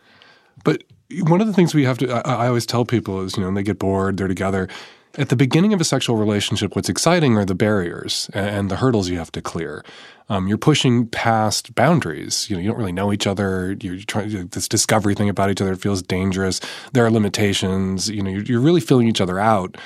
[0.65, 0.83] But
[1.23, 3.53] one of the things we have to, I, I always tell people is, you know,
[3.53, 4.69] they get bored, they're together.
[5.17, 9.09] At the beginning of a sexual relationship, what's exciting are the barriers and, the hurdles
[9.09, 9.85] you have to clear.
[10.29, 12.49] Um, you're pushing past boundaries.
[12.49, 13.77] You know, you don't really know each other.
[13.81, 15.73] You're trying this discovery thing about each other.
[15.73, 16.61] It feels dangerous.
[16.93, 18.09] There are limitations.
[18.09, 19.77] You know, you're, you're really feeling each other out.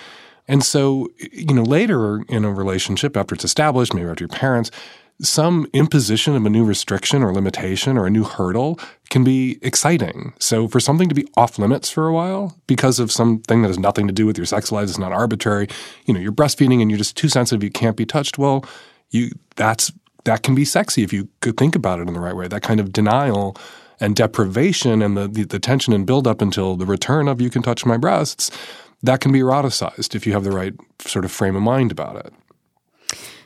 [0.46, 4.70] And so, you know, later in a relationship, after it's established, maybe after your parents,
[5.22, 8.78] some imposition of a new restriction or limitation or a new hurdle
[9.10, 10.34] can be exciting.
[10.38, 13.78] So for something to be off limits for a while because of something that has
[13.78, 15.68] nothing to do with your sex life, it's not arbitrary.
[16.06, 18.38] You know, you're breastfeeding and you're just too sensitive, you can't be touched.
[18.38, 18.64] Well,
[19.10, 19.92] you that's
[20.24, 22.48] that can be sexy if you could think about it in the right way.
[22.48, 23.56] That kind of denial
[24.00, 27.50] and deprivation and the, the, the tension and build up until the return of you
[27.50, 28.50] can touch my breasts,
[29.02, 32.16] that can be eroticized if you have the right sort of frame of mind about
[32.16, 32.32] it.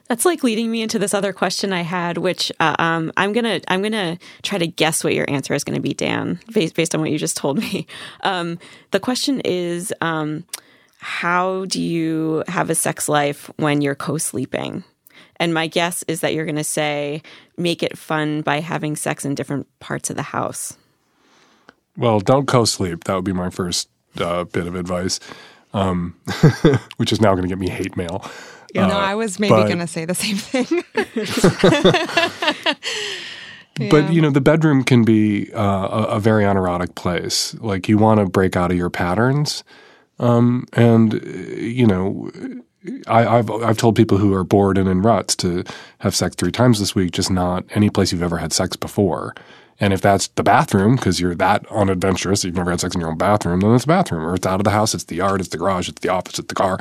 [0.09, 3.61] That's like leading me into this other question I had, which uh, um, I'm gonna
[3.69, 6.95] I'm gonna try to guess what your answer is going to be, Dan, based, based
[6.95, 7.87] on what you just told me.
[8.25, 8.59] Um,
[8.91, 10.45] the question is, um,
[10.99, 14.83] how do you have a sex life when you're co-sleeping?
[15.37, 17.23] And my guess is that you're going to say,
[17.57, 20.77] make it fun by having sex in different parts of the house.
[21.97, 23.05] Well, don't co-sleep.
[23.05, 25.21] That would be my first uh, bit of advice,
[25.73, 26.17] um,
[26.97, 28.29] which is now going to get me hate mail.
[28.75, 30.85] No, I was maybe going to say the same thing.
[33.91, 37.55] But you know, the bedroom can be uh, a, a, very unerotic place.
[37.61, 39.63] Like you want to break out of your patterns,
[40.19, 41.15] um, and
[41.57, 42.31] you know,
[43.07, 45.63] I, have I've told people who are bored and in ruts to
[46.01, 49.35] have sex three times this week, just not any place you've ever had sex before.
[49.81, 53.11] And if that's the bathroom, because you're that unadventurous, you've never had sex in your
[53.11, 54.27] own bathroom, then it's the bathroom.
[54.27, 56.39] Or it's out of the house, it's the yard, it's the garage, it's the office,
[56.39, 56.79] it's the car.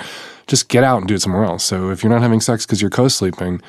[0.48, 1.64] Just get out and do it somewhere else.
[1.64, 3.62] So if you're not having sex because you're co sleeping,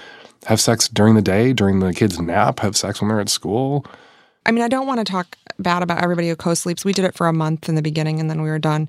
[0.47, 3.85] have sex during the day, during the kids' nap, have sex when they're at school.
[4.47, 6.85] I mean, I don't want to talk bad about everybody who co sleeps.
[6.85, 8.89] We did it for a month in the beginning and then we were done.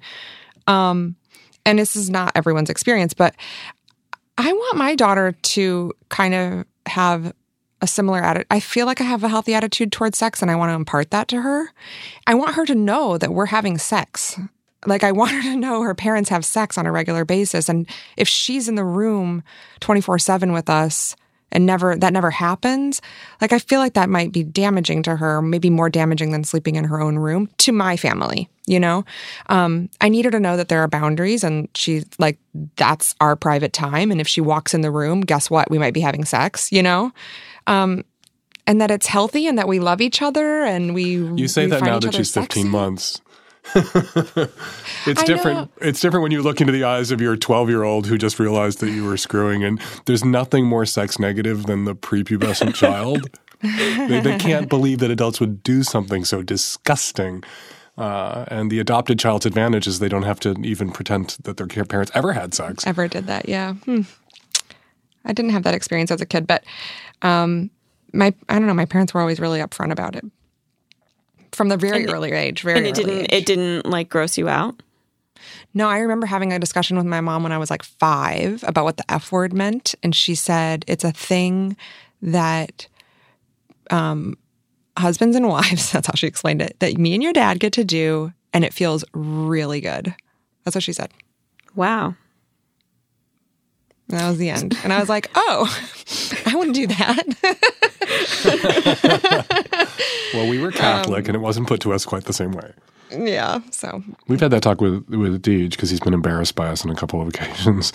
[0.67, 1.17] Um,
[1.65, 3.36] and this is not everyone's experience, but
[4.38, 7.34] I want my daughter to kind of have
[7.81, 8.47] a similar attitude.
[8.51, 11.11] I feel like I have a healthy attitude towards sex and I want to impart
[11.11, 11.71] that to her.
[12.27, 14.39] I want her to know that we're having sex.
[14.85, 17.69] Like, I want her to know her parents have sex on a regular basis.
[17.69, 17.87] And
[18.17, 19.43] if she's in the room
[19.79, 21.15] 24 7 with us,
[21.51, 23.01] and never that never happens
[23.41, 26.75] like i feel like that might be damaging to her maybe more damaging than sleeping
[26.75, 29.03] in her own room to my family you know
[29.47, 32.37] um, i need her to know that there are boundaries and she's like
[32.75, 35.93] that's our private time and if she walks in the room guess what we might
[35.93, 37.11] be having sex you know
[37.69, 38.03] um,
[38.67, 41.71] and that it's healthy and that we love each other and we you say we
[41.71, 42.69] that now that she's 15 sexy.
[42.69, 43.21] months
[43.75, 45.71] it's different.
[45.79, 48.39] It's different when you look into the eyes of your 12 year old who just
[48.39, 49.63] realized that you were screwing.
[49.63, 53.29] And there's nothing more sex negative than the prepubescent child.
[53.62, 57.43] they, they, can't believe that adults would do something so disgusting.
[57.97, 61.67] Uh, and the adopted child's advantage is they don't have to even pretend that their
[61.67, 62.88] parents ever had sex.
[62.88, 63.73] Ever did that, yeah.
[63.73, 64.01] Hmm.
[65.29, 66.63] I didn't have that experience as a kid, but
[67.21, 67.69] um,
[68.11, 68.73] my I don't know.
[68.73, 70.25] My parents were always really upfront about it
[71.51, 72.63] from the very and early age.
[72.63, 73.27] Very and it didn't age.
[73.31, 74.81] it didn't like gross you out.
[75.73, 78.83] No, I remember having a discussion with my mom when I was like five about
[78.85, 81.77] what the F word meant, and she said it's a thing
[82.21, 82.87] that
[83.91, 84.35] um,
[84.97, 85.91] husbands and wives.
[85.91, 86.75] That's how she explained it.
[86.79, 90.15] That me and your dad get to do, and it feels really good.
[90.63, 91.11] That's what she said.
[91.75, 92.15] Wow.
[94.10, 94.78] And that was the end.
[94.84, 95.67] And I was like, oh,
[96.45, 97.24] I wouldn't do that.
[100.34, 102.74] well, we were Catholic um, and it wasn't put to us quite the same way.
[103.12, 103.62] Yeah.
[103.72, 106.91] So we've had that talk with, with Deej because he's been embarrassed by us on
[106.91, 107.91] a couple of occasions.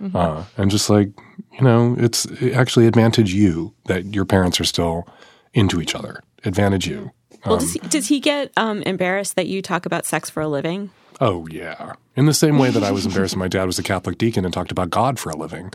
[0.00, 0.16] Mm-hmm.
[0.16, 1.10] Uh, and just like,
[1.52, 5.06] you know, it's actually advantage you that your parents are still
[5.54, 6.22] into each other.
[6.44, 7.12] Advantage you.
[7.46, 10.48] Well, does, he, does he get um, embarrassed that you talk about sex for a
[10.48, 10.90] living?
[11.22, 11.92] Oh, yeah.
[12.16, 14.52] In the same way that I was embarrassed my dad was a Catholic deacon and
[14.52, 15.70] talked about God for a living.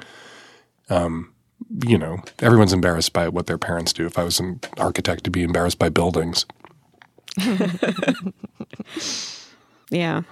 [0.89, 1.33] Um,
[1.86, 4.05] you know, everyone's embarrassed by what their parents do.
[4.05, 6.45] If I was an architect, to be embarrassed by buildings.
[9.89, 10.23] yeah.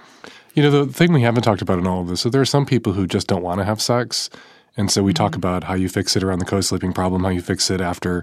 [0.52, 2.44] You know, the thing we haven't talked about in all of this, so there are
[2.44, 4.28] some people who just don't want to have sex.
[4.76, 5.24] And so we mm-hmm.
[5.24, 7.80] talk about how you fix it around the co sleeping problem, how you fix it
[7.80, 8.22] after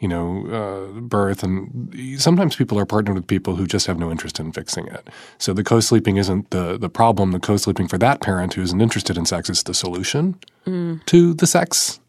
[0.00, 1.42] you know, uh, birth.
[1.42, 5.08] And sometimes people are partnered with people who just have no interest in fixing it.
[5.38, 7.32] So the co-sleeping isn't the the problem.
[7.32, 11.04] The co-sleeping for that parent who isn't interested in sex is the solution mm.
[11.06, 12.00] to the sex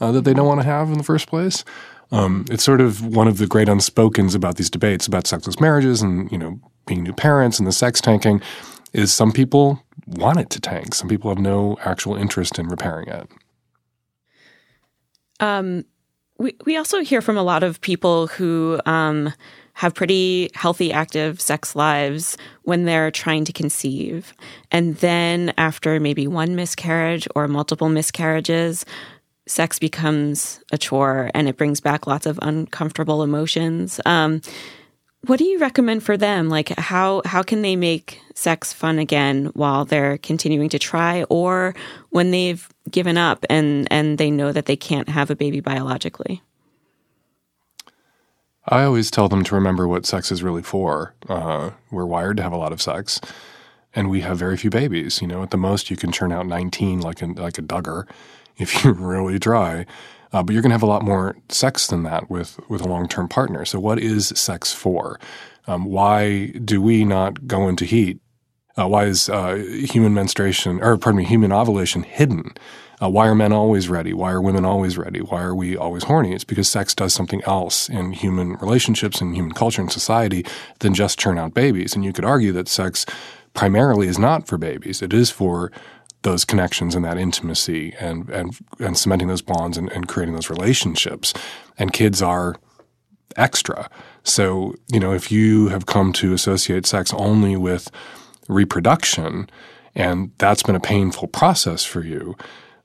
[0.00, 1.64] uh, that they don't want to have in the first place.
[2.12, 6.02] Um, it's sort of one of the great unspokens about these debates about sexless marriages
[6.02, 8.40] and you know being new parents and the sex tanking
[8.92, 10.94] is some people want it to tank.
[10.94, 13.28] Some people have no actual interest in repairing it.
[15.40, 15.84] Um,
[16.38, 19.32] we, we also hear from a lot of people who um,
[19.74, 24.34] have pretty healthy, active sex lives when they're trying to conceive.
[24.70, 28.84] And then after maybe one miscarriage or multiple miscarriages,
[29.46, 34.00] sex becomes a chore and it brings back lots of uncomfortable emotions.
[34.04, 34.40] Um,
[35.26, 36.48] what do you recommend for them?
[36.48, 41.74] Like how how can they make sex fun again while they're continuing to try or
[42.10, 46.42] when they've given up and and they know that they can't have a baby biologically?
[48.68, 51.14] I always tell them to remember what sex is really for.
[51.28, 53.20] Uh, we're wired to have a lot of sex,
[53.94, 55.22] and we have very few babies.
[55.22, 58.08] You know, at the most you can churn out 19 like a, like a Duggar
[58.58, 59.86] if you really try.
[60.36, 62.88] Uh, but you're going to have a lot more sex than that with, with a
[62.88, 63.64] long term partner.
[63.64, 65.18] So, what is sex for?
[65.66, 68.20] Um, why do we not go into heat?
[68.78, 72.52] Uh, why is uh, human menstruation, or pardon me, human ovulation hidden?
[73.02, 74.12] Uh, why are men always ready?
[74.12, 75.20] Why are women always ready?
[75.20, 76.34] Why are we always horny?
[76.34, 80.44] It's because sex does something else in human relationships and human culture and society
[80.80, 81.94] than just churn out babies.
[81.94, 83.06] And you could argue that sex
[83.54, 85.00] primarily is not for babies.
[85.00, 85.72] It is for
[86.26, 90.50] those connections and that intimacy and and and cementing those bonds and, and creating those
[90.50, 91.32] relationships.
[91.78, 92.56] And kids are
[93.36, 93.88] extra.
[94.24, 97.90] So, you know, if you have come to associate sex only with
[98.48, 99.48] reproduction
[99.94, 102.36] and that's been a painful process for you,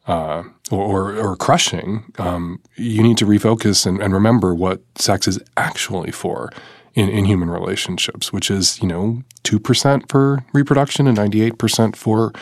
[0.07, 5.39] uh, or, or, crushing, um, you need to refocus and, and remember what sex is
[5.57, 6.49] actually for
[6.95, 12.33] in, in human relationships, which is, you know, 2% for reproduction and 98% for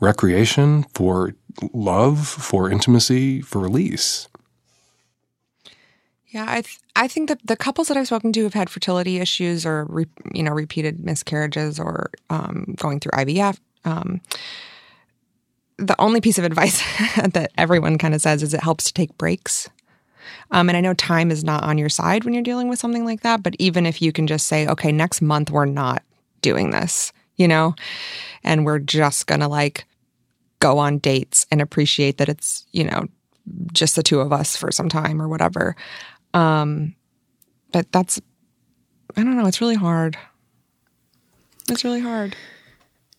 [0.00, 1.34] recreation, for
[1.72, 4.28] love, for intimacy, for release.
[6.28, 9.18] Yeah, I th- I think that the couples that I've spoken to have had fertility
[9.18, 13.58] issues or re- you know repeated miscarriages or um, going through IVF.
[13.84, 14.20] Um,
[15.76, 16.80] the only piece of advice
[17.16, 19.68] that everyone kind of says is it helps to take breaks.
[20.52, 23.04] Um, and I know time is not on your side when you're dealing with something
[23.04, 26.02] like that, but even if you can just say, okay, next month we're not
[26.42, 27.74] doing this, you know,
[28.44, 29.84] and we're just gonna like
[30.60, 33.06] go on dates and appreciate that it's, you know,
[33.72, 35.74] just the two of us for some time or whatever.
[36.34, 36.94] Um,
[37.72, 38.20] but that's,
[39.16, 40.16] I don't know, it's really hard.
[41.68, 42.36] It's really hard.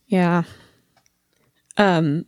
[0.08, 0.44] Yeah.
[1.78, 2.26] Um,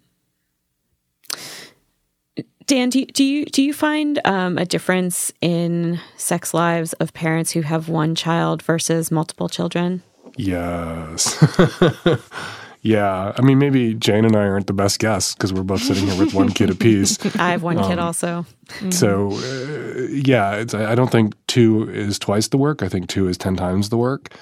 [2.65, 7.13] Dan, do you, do you do you find um, a difference in sex lives of
[7.13, 10.01] parents who have one child versus multiple children?
[10.37, 11.37] Yes.
[12.83, 13.31] yeah.
[13.35, 16.19] I mean, maybe Jane and I aren't the best guests because we're both sitting here
[16.19, 17.17] with one kid apiece.
[17.37, 18.45] I have one kid also.
[18.91, 22.83] So, uh, yeah, it's, I don't think two is twice the work.
[22.83, 24.35] I think two is 10 times the work.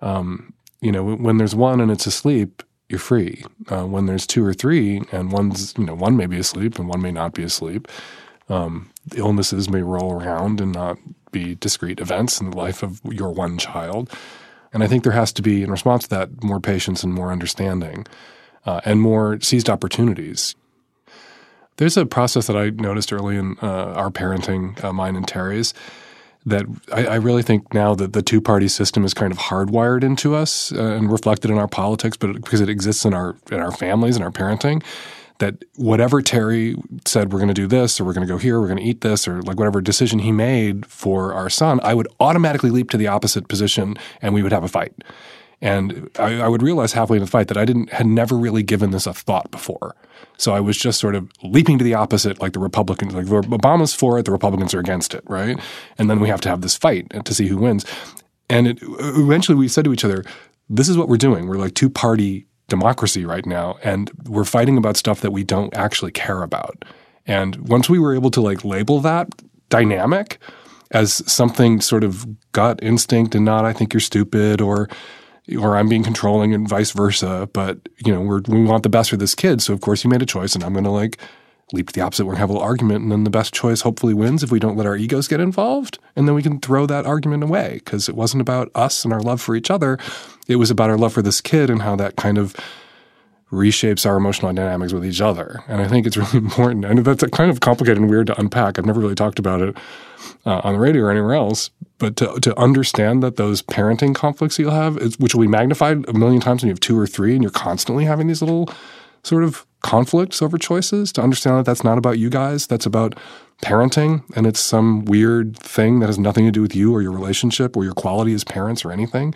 [0.00, 3.44] Um, you know, when there's one and it's asleep, you're free.
[3.68, 6.88] Uh, when there's two or three and one's, you know, one may be asleep and
[6.88, 7.88] one may not be asleep,
[8.48, 10.98] um, illnesses may roll around and not
[11.32, 14.08] be discrete events in the life of your one child.
[14.72, 17.30] And I think there has to be, in response to that, more patience and more
[17.30, 18.06] understanding
[18.64, 20.54] uh, and more seized opportunities.
[21.76, 25.74] There's a process that I noticed early in uh, our parenting, uh, mine and Terry's,
[26.44, 30.02] that I, I, really think now that the two party system is kind of hardwired
[30.02, 33.60] into us uh, and reflected in our politics, but because it exists in our in
[33.60, 34.82] our families and our parenting,
[35.42, 38.60] that whatever Terry said, we're going to do this, or we're going to go here,
[38.60, 41.94] we're going to eat this, or like whatever decision he made for our son, I
[41.94, 44.94] would automatically leap to the opposite position and we would have a fight.
[45.60, 48.62] And I, I, would realize halfway in the fight that I didn't had never really
[48.62, 49.96] given this a thought before.
[50.38, 53.92] So I was just sort of leaping to the opposite, like the Republicans, like Obama's
[53.92, 55.58] for it, the Republicans are against it, right?
[55.98, 57.84] And then we have to have this fight to see who wins.
[58.48, 60.24] And it, eventually we said to each other,
[60.68, 61.48] this is what we're doing.
[61.48, 65.74] We're like two party democracy right now, and we're fighting about stuff that we don't
[65.76, 66.86] actually care about.
[67.26, 69.28] And once we were able to like label that
[69.68, 70.38] dynamic
[70.90, 74.88] as something sort of gut instinct and not, I think you're stupid or
[75.58, 77.46] or I'm being controlling and vice versa.
[77.52, 80.08] But you know, we're, we want the best for this kid, so of course you
[80.08, 81.18] made a choice, and I'm going to like
[81.72, 82.24] leap to the opposite.
[82.24, 84.50] We're going to have a little argument, and then the best choice hopefully wins if
[84.50, 87.80] we don't let our egos get involved, and then we can throw that argument away
[87.84, 89.98] because it wasn't about us and our love for each other.
[90.48, 92.56] It was about our love for this kid and how that kind of
[93.52, 95.62] reshapes our emotional dynamics with each other.
[95.68, 96.84] And I think it's really important.
[96.86, 98.78] And that's kind of complicated and weird to unpack.
[98.78, 99.76] I've never really talked about it
[100.46, 101.70] uh, on the radio or anywhere else.
[101.98, 106.14] But to, to understand that those parenting conflicts you'll have, which will be magnified a
[106.14, 108.72] million times when you have two or three and you're constantly having these little
[109.22, 113.14] sort of conflicts over choices, to understand that that's not about you guys, that's about
[113.62, 117.12] parenting and it's some weird thing that has nothing to do with you or your
[117.12, 119.32] relationship or your quality as parents or anything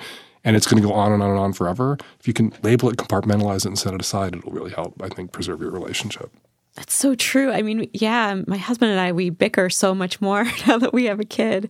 [0.47, 1.99] and it's going to go on and on and on forever.
[2.21, 5.09] If you can label it, compartmentalize it, and set it aside, it'll really help, I
[5.09, 6.31] think, preserve your relationship.
[6.77, 7.51] That's so true.
[7.51, 11.07] I mean, yeah, my husband and I, we bicker so much more now that we
[11.07, 11.69] have a kid.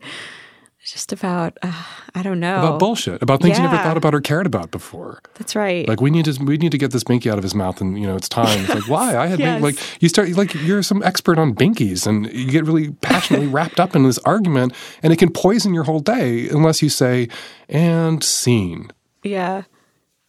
[0.86, 1.82] Just about, uh,
[2.14, 2.58] I don't know.
[2.58, 3.64] About bullshit, about things yeah.
[3.64, 5.20] you never thought about or cared about before.
[5.34, 5.86] That's right.
[5.88, 7.98] Like we need to, we need to get this binky out of his mouth, and
[8.00, 8.60] you know, it's time.
[8.60, 9.60] It's like why I had yes.
[9.60, 13.80] like you start like you're some expert on binkies, and you get really passionately wrapped
[13.80, 17.28] up in this argument, and it can poison your whole day unless you say
[17.68, 18.92] and scene.
[19.24, 19.64] Yeah.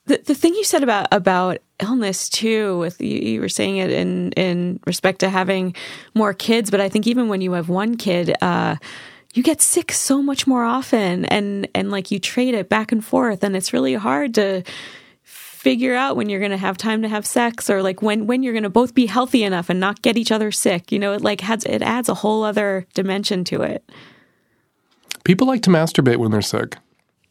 [0.08, 3.92] The the thing you said about about illness too, with you, you were saying it
[3.92, 5.76] in in respect to having
[6.16, 8.78] more kids, but I think even when you have one kid, uh,
[9.38, 13.06] you get sick so much more often and and like you trade it back and
[13.06, 14.64] forth and it's really hard to
[15.22, 18.42] figure out when you're going to have time to have sex or like when when
[18.42, 21.14] you're going to both be healthy enough and not get each other sick you know
[21.14, 23.88] it like has it adds a whole other dimension to it.
[25.24, 26.78] People like to masturbate when they're sick.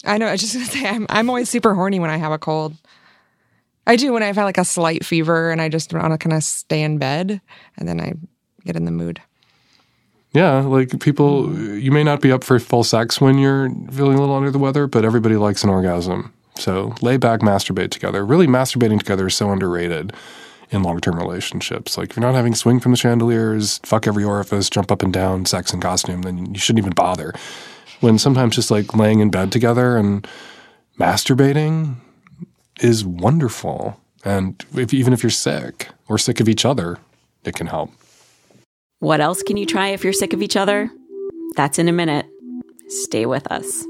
[0.05, 2.17] I know i was just going to say I'm, I'm always super horny when i
[2.17, 2.77] have a cold.
[3.85, 6.37] I do when i've had like a slight fever and i just want to kind
[6.37, 7.41] of stay in bed
[7.77, 8.13] and then i
[8.65, 9.21] get in the mood
[10.37, 11.79] yeah, like people, hmm.
[11.79, 14.59] you may not be up for full sex when you're feeling a little under the
[14.59, 16.33] weather, but everybody likes an orgasm.
[16.57, 18.25] So lay back, masturbate together.
[18.25, 20.13] Really, masturbating together is so underrated
[20.71, 21.97] in long term relationships.
[21.97, 25.13] Like if you're not having swing from the chandeliers, fuck every orifice, jump up and
[25.13, 27.33] down, sex and costume, then you shouldn't even bother.
[28.01, 30.29] When sometimes just like laying in bed together and
[30.99, 31.97] masturbating
[32.81, 33.99] is wonderful.
[34.23, 36.99] And if, even if you're sick or sick of each other,
[37.45, 37.91] it can help.
[39.01, 40.91] What else can you try if you're sick of each other?
[41.55, 42.27] That's in a minute.
[42.89, 43.85] Stay with us.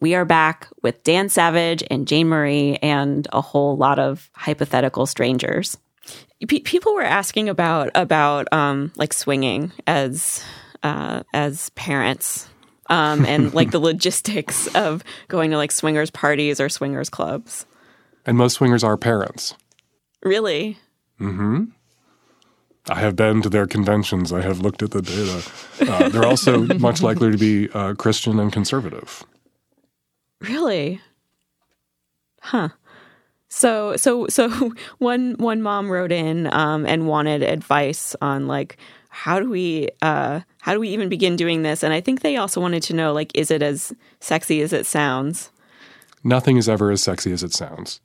[0.00, 5.04] We are back with Dan Savage and Jane Marie and a whole lot of hypothetical
[5.04, 5.76] strangers.
[6.48, 10.42] P- people were asking about about um, like swinging as
[10.82, 12.48] uh, as parents
[12.88, 17.66] um, and like the logistics of going to like swingers parties or swingers clubs.
[18.24, 19.54] And most swingers are parents.
[20.22, 20.78] Really?
[21.20, 21.64] Mm-hmm.
[22.88, 24.32] I have been to their conventions.
[24.32, 25.42] I have looked at the data.
[25.80, 29.24] Uh, they're also much likely to be uh, Christian and conservative.
[30.40, 31.00] Really?
[32.40, 32.70] Huh.
[33.48, 38.78] So so so one one mom wrote in um, and wanted advice on like
[39.10, 41.84] how do we uh, how do we even begin doing this?
[41.84, 44.86] And I think they also wanted to know like is it as sexy as it
[44.86, 45.50] sounds?
[46.24, 48.00] Nothing is ever as sexy as it sounds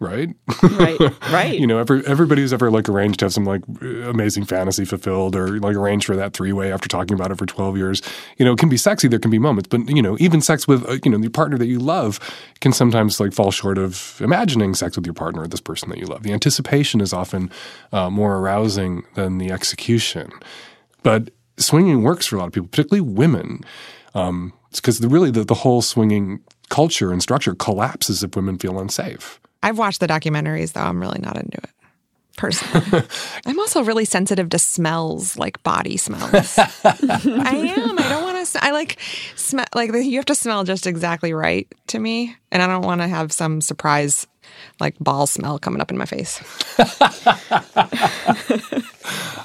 [0.00, 0.34] right?
[0.62, 0.98] Right,
[1.32, 1.58] right.
[1.58, 3.62] you know, every, everybody who's ever like arranged to have some like
[4.04, 7.46] amazing fantasy fulfilled or like arranged for that three way after talking about it for
[7.46, 8.02] 12 years,
[8.36, 9.08] you know, it can be sexy.
[9.08, 11.58] There can be moments, but you know, even sex with, uh, you know, the partner
[11.58, 12.20] that you love
[12.60, 15.98] can sometimes like fall short of imagining sex with your partner or this person that
[15.98, 16.22] you love.
[16.22, 17.50] The anticipation is often
[17.92, 20.30] uh, more arousing than the execution.
[21.02, 23.64] But swinging works for a lot of people, particularly women.
[24.14, 28.78] Um, it's because really the, the whole swinging culture and structure collapses if women feel
[28.78, 29.40] unsafe.
[29.62, 30.82] I've watched the documentaries, though.
[30.82, 31.70] I'm really not into it.
[32.36, 33.02] Personally,
[33.46, 36.56] I'm also really sensitive to smells, like body smells.
[36.58, 37.98] I am.
[37.98, 38.64] I don't want to.
[38.64, 39.00] I like
[39.34, 39.66] smell.
[39.74, 43.08] Like you have to smell just exactly right to me, and I don't want to
[43.08, 44.28] have some surprise,
[44.78, 46.38] like ball smell coming up in my face.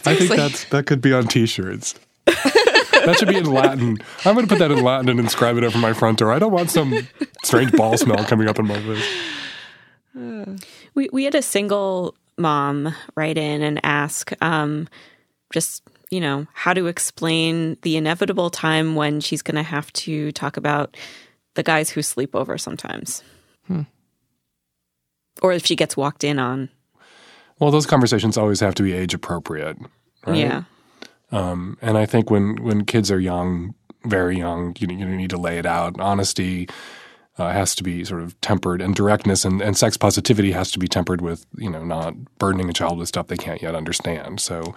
[0.06, 1.96] I think that's that could be on T-shirts.
[2.26, 3.98] that should be in Latin.
[4.24, 6.32] I'm going to put that in Latin and inscribe it over my front door.
[6.32, 7.08] I don't want some
[7.44, 9.43] strange ball smell coming up in my face.
[10.16, 14.88] We we had a single mom write in and ask um,
[15.52, 20.32] just you know how to explain the inevitable time when she's going to have to
[20.34, 20.96] talk about
[21.56, 23.24] the guys who sleep over sometimes,
[23.68, 23.82] hmm.
[25.42, 26.70] or if she gets walked in on.
[27.60, 29.78] Well, those conversations always have to be age appropriate,
[30.26, 30.38] right?
[30.38, 30.64] Yeah.
[31.32, 33.74] Um, and I think when when kids are young,
[34.06, 36.00] very young, you, you need to lay it out.
[36.00, 36.70] Honesty,
[37.38, 40.80] uh, has to be sort of tempered, and directness and, and sex positivity has to
[40.80, 44.40] be tempered with you know not burdening a child with stuff they can't yet understand.
[44.40, 44.76] So.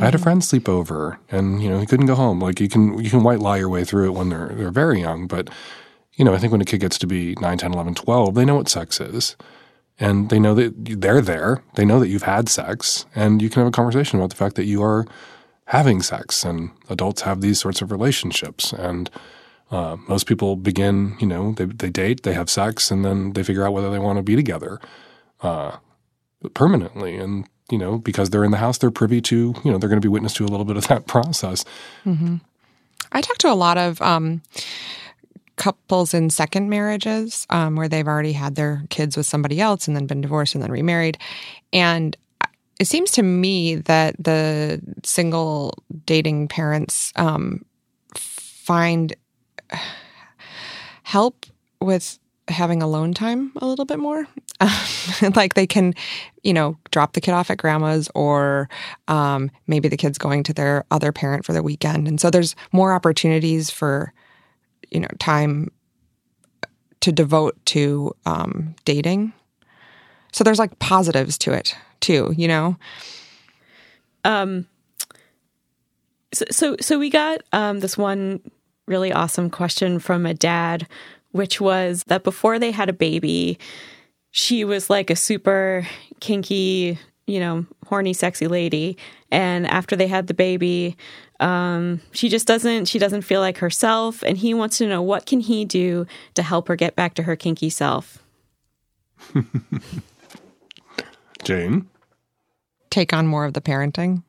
[0.00, 0.22] I had a mm-hmm.
[0.22, 2.38] friend sleep over, and you know he couldn't go home.
[2.38, 5.00] Like you can you can white lie your way through it when they're they're very
[5.00, 5.50] young, but
[6.14, 8.44] you know I think when a kid gets to be 9, 10, 11, 12, they
[8.44, 9.36] know what sex is,
[9.98, 11.64] and they know that they're there.
[11.74, 14.54] They know that you've had sex, and you can have a conversation about the fact
[14.54, 15.04] that you are
[15.64, 19.10] having sex, and adults have these sorts of relationships, and
[19.70, 23.42] uh, most people begin, you know, they, they date, they have sex, and then they
[23.42, 24.80] figure out whether they want to be together
[25.42, 25.76] uh,
[26.54, 27.16] permanently.
[27.16, 30.00] And, you know, because they're in the house, they're privy to, you know, they're going
[30.00, 31.64] to be witness to a little bit of that process.
[32.06, 32.36] Mm-hmm.
[33.12, 34.42] I talk to a lot of um,
[35.56, 39.96] couples in second marriages um, where they've already had their kids with somebody else and
[39.96, 41.18] then been divorced and then remarried.
[41.72, 42.16] And
[42.80, 45.74] it seems to me that the single
[46.06, 47.64] dating parents um,
[48.14, 49.14] find
[51.02, 51.46] help
[51.80, 54.26] with having alone time a little bit more.
[55.36, 55.94] like they can,
[56.42, 58.68] you know, drop the kid off at grandma's, or
[59.06, 62.08] um, maybe the kid's going to their other parent for the weekend.
[62.08, 64.12] And so there's more opportunities for,
[64.90, 65.70] you know, time
[67.00, 69.32] to devote to um, dating.
[70.32, 72.76] So there's like positives to it too, you know?
[74.24, 74.66] Um,
[76.32, 78.40] so, so, so we got um, this one
[78.88, 80.86] really awesome question from a dad,
[81.32, 83.58] which was that before they had a baby,
[84.30, 85.86] she was like a super
[86.20, 88.96] kinky, you know, horny, sexy lady.
[89.30, 90.96] And after they had the baby,
[91.40, 94.22] um, she just doesn't she doesn't feel like herself.
[94.22, 97.22] And he wants to know what can he do to help her get back to
[97.24, 98.22] her kinky self.
[101.44, 101.88] Jane,
[102.90, 104.22] take on more of the parenting.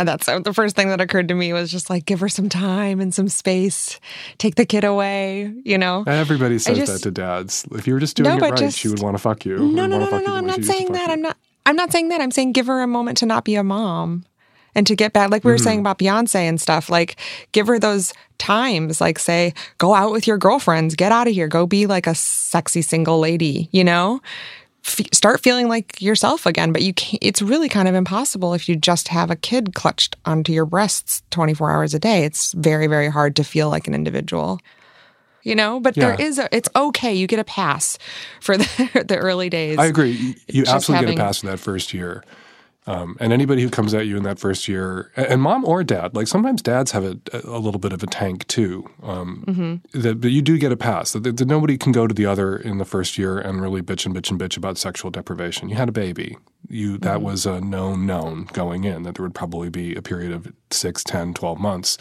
[0.00, 2.48] And that's the first thing that occurred to me was just like, give her some
[2.48, 4.00] time and some space,
[4.38, 6.04] take the kid away, you know?
[6.06, 7.66] Everybody says just, that to dads.
[7.72, 9.58] If you were just doing no, it right, just, she would want to fuck you.
[9.58, 10.34] No, no, no, no, no.
[10.36, 11.10] I'm not saying that.
[11.10, 11.36] I'm not,
[11.66, 12.22] I'm not saying that.
[12.22, 14.24] I'm saying give her a moment to not be a mom
[14.74, 15.64] and to get back, like we were mm-hmm.
[15.64, 17.16] saying about Beyonce and stuff, like
[17.52, 21.46] give her those times, like say, go out with your girlfriends, get out of here,
[21.46, 24.22] go be like a sexy single lady, you know?
[24.84, 26.72] F- start feeling like yourself again.
[26.72, 30.16] But you can't, it's really kind of impossible if you just have a kid clutched
[30.24, 32.24] onto your breasts 24 hours a day.
[32.24, 34.58] It's very, very hard to feel like an individual.
[35.42, 36.04] you know but Yeah.
[36.16, 37.96] there is a it's okay you get a pass
[38.42, 40.10] for the, the early days I agree.
[40.12, 42.22] You- You absolutely having- get a pass for that first year.
[42.86, 46.14] Um, and anybody who comes at you in that first year, and, mom or dad,
[46.16, 48.88] like sometimes dads have a, a little bit of a tank too.
[49.02, 50.00] Um, Mm-hmm.
[50.00, 51.12] that, but you do get a pass.
[51.12, 54.06] That, that nobody can go to the other in the first year and really bitch
[54.06, 55.68] and bitch and bitch about sexual deprivation.
[55.68, 56.38] You had a baby.
[56.68, 57.24] You that Mm-hmm.
[57.24, 61.04] was a known known going in that there would probably be a period of 6,
[61.04, 61.98] 10, 12 months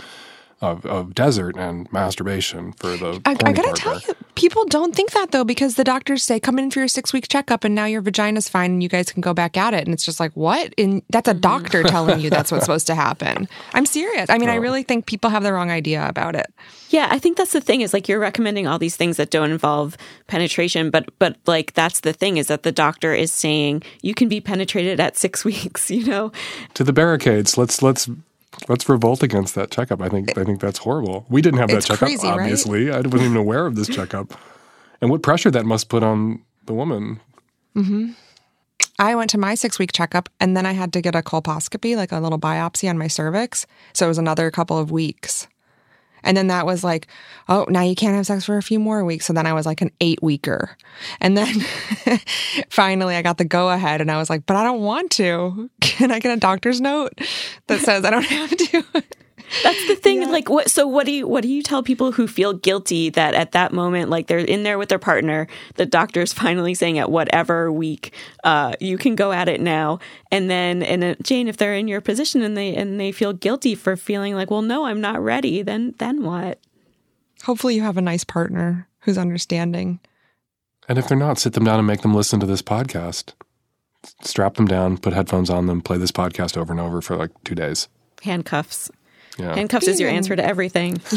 [0.61, 3.21] of, of desert and masturbation for the.
[3.25, 4.01] I, I gotta tell there.
[4.09, 7.13] you, people don't think that though, because the doctors say, come in for your six
[7.13, 9.85] week checkup and now your vagina's fine and you guys can go back at it.
[9.85, 10.73] And it's just like, what?
[10.77, 11.41] And that's a mm-hmm.
[11.41, 13.47] doctor telling you that's what's supposed to happen.
[13.73, 14.29] I'm serious.
[14.29, 16.53] I mean, I really think people have the wrong idea about it.
[16.89, 19.51] Yeah, I think that's the thing is like you're recommending all these things that don't
[19.51, 19.95] involve
[20.27, 24.27] penetration, but but like that's the thing is that the doctor is saying you can
[24.27, 26.31] be penetrated at 6 weeks, you know.
[26.73, 27.57] to the barricades.
[27.57, 28.09] Let's let's
[28.67, 30.01] let's revolt against that checkup.
[30.01, 31.25] I think I think that's horrible.
[31.29, 32.39] We didn't have that It's checkup, crazy, right?
[32.41, 32.91] obviously.
[32.91, 34.33] I wasn't even aware of this checkup,
[35.01, 37.19] and what pressure that must put on the woman.
[37.75, 38.11] Mm-hmm.
[38.97, 41.95] I went to my six week checkup and then I had to get a colposcopy,
[41.95, 43.65] like a little biopsy on my cervix.
[43.93, 45.47] So it was another couple of weeks.
[46.23, 47.07] And then that was like,
[47.47, 49.25] oh, now you can't have sex for a few more weeks.
[49.25, 50.77] So then I was like an eight weeker.
[51.19, 51.55] And then
[52.69, 55.69] finally I got the go ahead and I was like, but I don't want to.
[55.81, 57.13] Can I get a doctor's note
[57.67, 58.83] that says I don't have to?
[59.63, 60.29] That's the thing.
[60.29, 60.69] Like, what?
[60.69, 63.73] So, what do you what do you tell people who feel guilty that at that
[63.73, 68.13] moment, like they're in there with their partner, the doctor's finally saying at whatever week,
[68.43, 69.99] uh, you can go at it now,
[70.31, 73.33] and then and uh, Jane, if they're in your position and they and they feel
[73.33, 76.59] guilty for feeling like, well, no, I'm not ready, then then what?
[77.43, 79.99] Hopefully you have a nice partner who's understanding.
[80.87, 83.33] And if they're not, sit them down and make them listen to this podcast.
[84.23, 87.31] Strap them down, put headphones on them, play this podcast over and over for like
[87.43, 87.87] two days.
[88.23, 88.89] Handcuffs.
[89.39, 91.01] Yeah, Handcuffs is your answer to everything.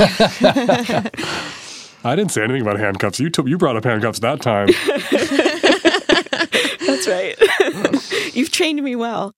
[2.04, 3.20] I didn't say anything about handcuffs.
[3.20, 4.66] You took you brought up handcuffs that time.
[6.86, 8.34] That's right.
[8.34, 9.32] You've trained me well.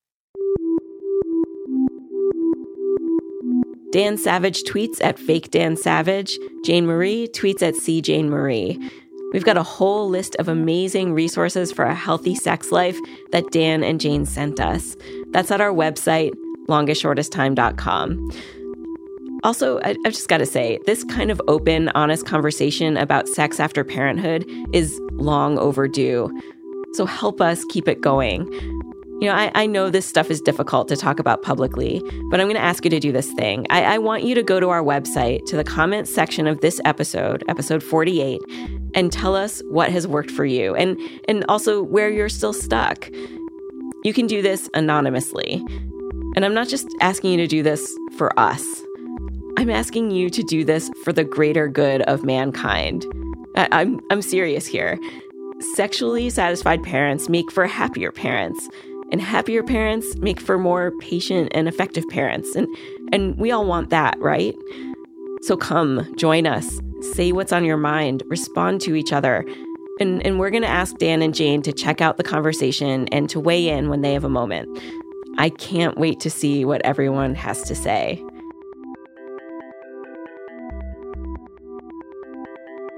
[3.92, 6.38] Dan Savage tweets at fake Dan Savage.
[6.64, 8.78] Jane Marie tweets at C Jane Marie.
[9.32, 12.98] We've got a whole list of amazing resources for a healthy sex life
[13.32, 14.96] that Dan and Jane sent us.
[15.32, 16.32] That's at our website,
[16.68, 18.30] longestshortesttime.com.
[19.44, 23.60] Also, I, I've just got to say, this kind of open, honest conversation about sex
[23.60, 26.30] after parenthood is long overdue.
[26.94, 28.50] So help us keep it going.
[29.20, 32.46] You know, I, I know this stuff is difficult to talk about publicly, but I'm
[32.46, 33.66] going to ask you to do this thing.
[33.70, 36.80] I, I want you to go to our website, to the comments section of this
[36.84, 38.40] episode, episode 48,
[38.94, 43.08] and tell us what has worked for you and, and also where you're still stuck.
[44.04, 45.64] You can do this anonymously.
[46.36, 48.83] And I'm not just asking you to do this for us,
[49.56, 53.06] I'm asking you to do this for the greater good of mankind.
[53.56, 54.98] I, I'm, I'm serious here.
[55.74, 58.68] Sexually satisfied parents make for happier parents,
[59.12, 62.56] and happier parents make for more patient and effective parents.
[62.56, 62.66] And,
[63.12, 64.56] and we all want that, right?
[65.42, 66.80] So come, join us,
[67.14, 69.44] say what's on your mind, respond to each other.
[70.00, 73.30] And, and we're going to ask Dan and Jane to check out the conversation and
[73.30, 74.68] to weigh in when they have a moment.
[75.38, 78.20] I can't wait to see what everyone has to say.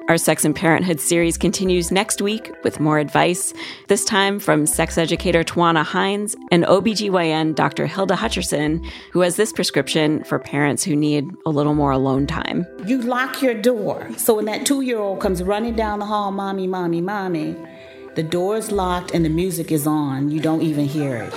[0.09, 3.53] Our Sex and Parenthood series continues next week with more advice,
[3.89, 7.87] this time from sex educator Twanna Hines and OBGYN Dr.
[7.87, 12.65] Hilda Hutcherson, who has this prescription for parents who need a little more alone time.
[12.87, 14.09] You lock your door.
[14.17, 17.57] So when that two year old comes running down the hall, mommy, mommy, mommy,
[18.15, 20.31] the door is locked and the music is on.
[20.31, 21.35] You don't even hear it.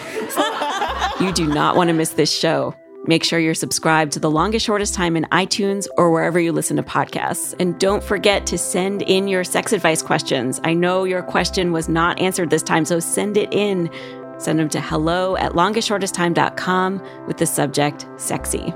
[1.19, 2.75] You do not want to miss this show.
[3.09, 6.77] Make sure you're subscribed to The Longest Shortest Time in iTunes or wherever you listen
[6.77, 7.55] to podcasts.
[7.59, 10.61] And don't forget to send in your sex advice questions.
[10.63, 13.89] I know your question was not answered this time, so send it in.
[14.37, 18.75] Send them to hello at longestshortesttime.com with the subject sexy.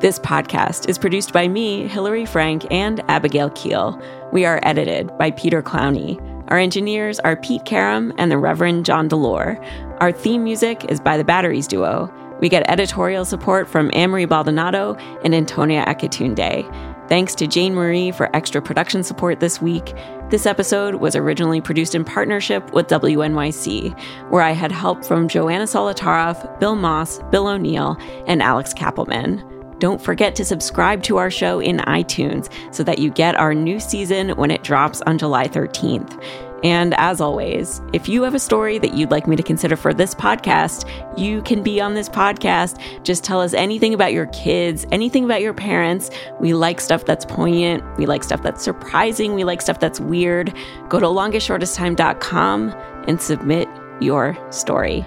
[0.00, 4.00] This podcast is produced by me, Hilary Frank, and Abigail Keel.
[4.32, 6.18] We are edited by Peter Clowney.
[6.48, 9.62] Our engineers are Pete Karam and the Reverend John Delore.
[10.00, 12.10] Our theme music is by the Batteries Duo.
[12.40, 16.68] We get editorial support from Amory Baldonado and Antonia Akatunde.
[17.08, 19.94] Thanks to Jane Marie for extra production support this week.
[20.30, 23.98] This episode was originally produced in partnership with WNYC,
[24.30, 29.50] where I had help from Joanna Solotaroff, Bill Moss, Bill O'Neill, and Alex Kappelman.
[29.80, 33.78] Don't forget to subscribe to our show in iTunes so that you get our new
[33.78, 36.18] season when it drops on July 13th.
[36.64, 39.92] And as always, if you have a story that you'd like me to consider for
[39.92, 42.80] this podcast, you can be on this podcast.
[43.04, 46.10] Just tell us anything about your kids, anything about your parents.
[46.40, 47.84] We like stuff that's poignant.
[47.98, 49.34] We like stuff that's surprising.
[49.34, 50.54] We like stuff that's weird.
[50.88, 52.70] Go to longestshortesttime.com
[53.06, 53.68] and submit
[54.00, 55.06] your story.